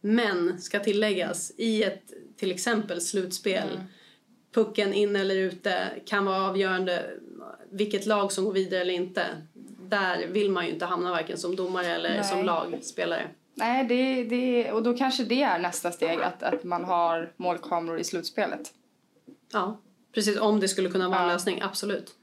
Men, 0.00 0.60
ska 0.60 0.80
tilläggas, 0.80 1.52
i 1.56 1.82
ett 1.82 2.12
till 2.36 2.50
exempel 2.50 3.00
slutspel 3.00 3.68
mm 3.68 3.86
pucken 4.52 4.94
in 4.94 5.16
eller 5.16 5.34
ute 5.34 5.74
kan 6.06 6.24
vara 6.24 6.48
avgörande 6.48 7.10
vilket 7.70 8.06
lag 8.06 8.32
som 8.32 8.44
går 8.44 8.52
vidare 8.52 8.80
eller 8.80 8.94
inte 8.94 9.26
där 9.92 10.26
vill 10.26 10.50
man 10.50 10.66
ju 10.66 10.72
inte 10.72 10.84
hamna 10.84 11.10
varken 11.10 11.38
som 11.38 11.56
domare 11.56 11.86
eller 11.86 12.14
Nej. 12.14 12.24
som 12.24 12.44
lagspelare. 12.44 13.28
Nej, 13.54 13.84
det, 13.84 14.24
det, 14.24 14.72
och 14.72 14.82
då 14.82 14.96
kanske 14.96 15.24
det 15.24 15.42
är 15.42 15.58
nästa 15.58 15.92
steg, 15.92 16.20
att, 16.20 16.42
att 16.42 16.64
man 16.64 16.84
har 16.84 17.32
målkameror 17.36 17.98
i 17.98 18.04
slutspelet. 18.04 18.72
Ja, 19.52 19.78
precis. 20.14 20.40
Om 20.40 20.60
det 20.60 20.68
skulle 20.68 20.90
kunna 20.90 21.08
vara 21.08 21.18
ja. 21.18 21.22
en 21.24 21.28
lösning, 21.28 21.60
absolut. 21.62 22.14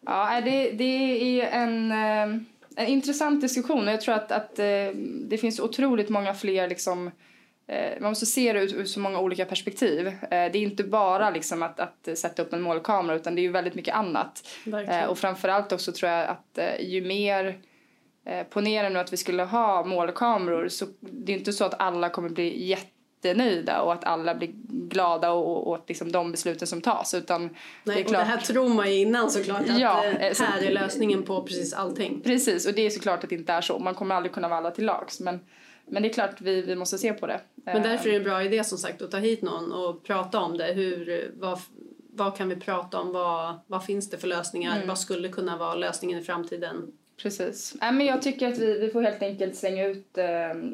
Ja, 0.00 0.40
det, 0.44 0.70
det 0.70 1.40
är 1.40 1.46
en, 1.46 1.92
eh, 1.92 2.40
en 2.76 2.86
intressant 2.86 3.40
diskussion 3.40 3.88
och 3.88 3.92
jag 3.92 4.00
tror 4.00 4.14
att, 4.14 4.32
att 4.32 4.58
eh, 4.58 4.88
det 5.28 5.38
finns 5.40 5.60
otroligt 5.60 6.08
många 6.08 6.34
fler 6.34 6.68
liksom, 6.68 7.10
man 8.00 8.10
måste 8.10 8.26
se 8.26 8.52
det 8.52 8.60
ur, 8.60 8.74
ur, 8.74 8.84
så 8.84 9.00
många 9.00 9.20
olika 9.20 9.44
perspektiv. 9.44 10.06
Eh, 10.06 10.14
det 10.30 10.36
är 10.36 10.56
inte 10.56 10.84
bara 10.84 11.30
liksom 11.30 11.62
att, 11.62 11.80
att 11.80 12.18
sätta 12.18 12.42
upp 12.42 12.52
en 12.52 12.62
målkamera 12.62 13.16
utan 13.16 13.34
det 13.34 13.40
är 13.40 13.42
ju 13.42 13.50
väldigt 13.50 13.74
mycket 13.74 13.94
annat. 13.94 14.48
Eh, 14.88 15.04
och 15.04 15.18
framförallt 15.18 15.72
också 15.72 15.92
tror 15.92 16.10
jag 16.10 16.28
att 16.28 16.58
ju 16.80 17.04
mer 17.04 17.58
Ponera 18.50 18.88
nu 18.88 18.98
att 18.98 19.12
vi 19.12 19.16
skulle 19.16 19.42
ha 19.42 19.84
målkameror 19.84 20.68
så 20.68 20.86
det 21.00 21.32
är 21.32 21.36
inte 21.36 21.52
så 21.52 21.64
att 21.64 21.80
alla 21.80 22.08
kommer 22.08 22.28
bli 22.28 22.66
jättenöjda 22.66 23.82
och 23.82 23.92
att 23.92 24.04
alla 24.04 24.34
blir 24.34 24.50
glada 24.68 25.32
åt 25.32 25.88
liksom 25.88 26.12
de 26.12 26.30
besluten 26.30 26.68
som 26.68 26.80
tas. 26.80 27.14
Utan 27.14 27.42
Nej, 27.42 27.50
det 27.84 27.92
är 27.92 28.04
klart... 28.04 28.06
och 28.06 28.12
det 28.12 28.24
här 28.24 28.40
tror 28.40 28.68
man 28.68 28.90
ju 28.90 28.96
innan 28.96 29.30
såklart 29.30 29.60
att 29.60 29.78
ja, 29.78 30.04
här 30.40 30.62
är 30.62 30.72
lösningen 30.72 31.22
på 31.22 31.42
precis 31.42 31.74
allting. 31.74 32.20
Precis 32.20 32.66
och 32.66 32.74
det 32.74 32.86
är 32.86 32.90
såklart 32.90 33.24
att 33.24 33.30
det 33.30 33.36
inte 33.36 33.52
är 33.52 33.60
så. 33.60 33.78
Man 33.78 33.94
kommer 33.94 34.14
aldrig 34.14 34.32
kunna 34.32 34.48
vara 34.48 34.58
alla 34.58 34.70
till 34.70 34.84
lags. 34.84 35.20
Men 35.20 35.40
men 35.86 36.02
det 36.02 36.08
är 36.08 36.12
klart 36.12 36.40
vi, 36.40 36.62
vi 36.62 36.76
måste 36.76 36.98
se 36.98 37.12
på 37.12 37.26
det. 37.26 37.40
Men 37.64 37.82
därför 37.82 38.08
är 38.08 38.12
det 38.12 38.18
en 38.18 38.24
bra 38.24 38.42
idé 38.42 38.64
som 38.64 38.78
sagt 38.78 39.02
att 39.02 39.10
ta 39.10 39.18
hit 39.18 39.42
någon 39.42 39.72
och 39.72 40.04
prata 40.04 40.40
om 40.40 40.56
det. 40.56 40.72
Hur, 40.72 41.30
vad, 41.36 41.58
vad 42.12 42.36
kan 42.36 42.48
vi 42.48 42.56
prata 42.56 43.00
om? 43.00 43.12
Vad, 43.12 43.60
vad 43.66 43.84
finns 43.84 44.10
det 44.10 44.18
för 44.18 44.28
lösningar? 44.28 44.76
Mm. 44.76 44.88
Vad 44.88 44.98
skulle 44.98 45.28
kunna 45.28 45.56
vara 45.56 45.74
lösningen 45.74 46.18
i 46.18 46.22
framtiden? 46.22 46.92
Precis. 47.22 47.76
Äh, 47.82 47.92
men 47.92 48.06
jag 48.06 48.22
tycker 48.22 48.48
att 48.48 48.58
vi, 48.58 48.78
vi 48.78 48.90
får 48.90 49.02
helt 49.02 49.22
enkelt 49.22 49.56
slänga 49.56 49.86
ut 49.86 50.18
eh, 50.18 50.26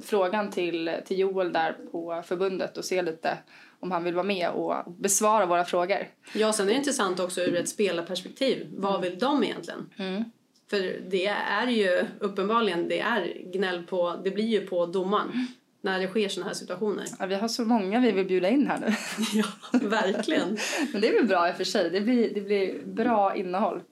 frågan 0.03 0.51
till, 0.51 0.91
till 1.05 1.19
Joel 1.19 1.53
där 1.53 1.77
på 1.93 2.23
förbundet 2.27 2.77
och 2.77 2.85
se 2.85 3.03
lite 3.03 3.39
om 3.81 3.91
han 3.91 4.05
vill 4.05 4.15
vara 4.15 4.27
med 4.27 4.51
och 4.51 4.93
besvara 4.99 5.47
våra 5.47 5.65
frågor. 5.65 6.09
Ja, 6.35 6.53
sen 6.53 6.67
är 6.67 6.71
det 6.71 6.77
intressant 6.77 7.21
också 7.21 7.41
ur 7.41 7.57
ett 7.57 7.69
spelarperspektiv. 7.69 8.67
Vad 8.77 9.01
vill 9.01 9.19
de 9.19 9.45
egentligen? 9.45 9.91
Mm. 9.99 10.25
För 10.71 11.01
det 11.11 11.27
är 11.27 11.67
ju 11.67 12.07
uppenbarligen, 12.21 12.89
det 12.89 13.01
är 13.01 13.53
gnäll 13.53 13.83
på, 13.83 14.21
det 14.25 14.31
blir 14.31 14.45
ju 14.45 14.67
på 14.67 14.87
domaren 14.87 15.47
när 15.81 16.01
det 16.01 16.09
sker 16.09 16.29
sådana 16.29 16.49
här 16.49 16.55
situationer. 16.55 17.05
Ja, 17.19 17.27
vi 17.27 17.35
har 17.35 17.49
så 17.49 17.65
många 17.65 18.01
vi 18.01 18.13
vill 18.13 18.27
bjuda 18.27 18.49
in 18.49 18.67
här 18.67 18.79
nu. 18.79 18.95
ja, 19.41 19.79
verkligen. 19.89 20.59
men 20.93 21.01
det 21.01 21.09
är 21.09 21.15
väl 21.15 21.27
bra 21.27 21.49
i 21.49 21.53
och 21.53 21.57
för 21.57 21.65
sig, 21.65 21.91
det 21.91 22.01
blir, 22.01 22.35
det 22.35 22.41
blir 22.41 22.85
bra 22.85 23.37
innehåll. 23.37 23.83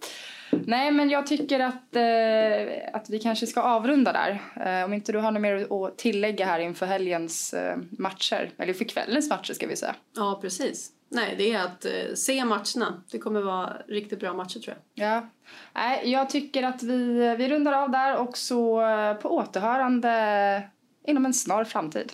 Nej, 0.51 0.91
men 0.91 1.11
jag 1.11 1.27
tycker 1.27 1.61
att, 1.61 1.97
eh, 1.97 2.97
att 2.97 3.11
vi 3.11 3.19
kanske 3.19 3.47
ska 3.47 3.63
avrunda 3.63 4.13
där. 4.13 4.43
Eh, 4.67 4.85
om 4.85 4.95
inte 4.95 5.13
du 5.13 5.19
har 5.19 5.31
något 5.31 5.43
mer 5.43 5.87
att 5.87 5.99
tillägga 5.99 6.47
här 6.47 6.61
inför 6.61 6.87
helgens 6.87 7.55
eh, 7.55 7.77
matcher, 7.91 8.51
eller 8.59 8.73
för 8.73 8.85
kvällens 8.85 9.31
matcher 9.31 9.53
ska 9.53 9.67
vi 9.67 9.77
säga. 9.77 9.95
Ja, 10.17 10.39
precis. 10.43 10.93
Nej, 11.11 11.35
det 11.39 11.53
är 11.53 11.65
att 11.65 11.85
eh, 11.85 12.15
se 12.15 12.45
matcherna. 12.45 13.03
Det 13.11 13.19
kommer 13.19 13.41
vara 13.41 13.77
riktigt 13.89 14.21
bra 14.21 14.35
matcher 14.35 14.59
tror 14.59 14.77
jag. 14.95 15.09
Ja. 15.09 15.29
Nej, 15.75 16.11
jag 16.11 16.31
tycker 16.31 16.63
att 16.63 16.83
vi, 16.83 17.35
vi 17.39 17.49
rundar 17.49 17.73
av 17.73 17.91
där 17.91 18.17
och 18.17 18.39
så 18.39 18.83
eh, 18.83 19.15
på 19.15 19.37
återhörande 19.37 20.63
inom 21.07 21.27
en 21.27 21.35
snar 21.35 21.65
framtid. 21.65 22.13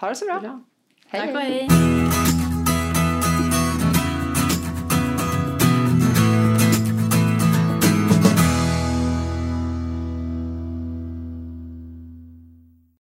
Ha 0.00 0.08
det 0.08 0.14
så 0.14 0.24
bra. 0.24 0.40
bra. 0.40 0.60
Hej, 1.06 1.20
Tack 1.20 1.34
och 1.34 1.40
hej. 1.40 1.68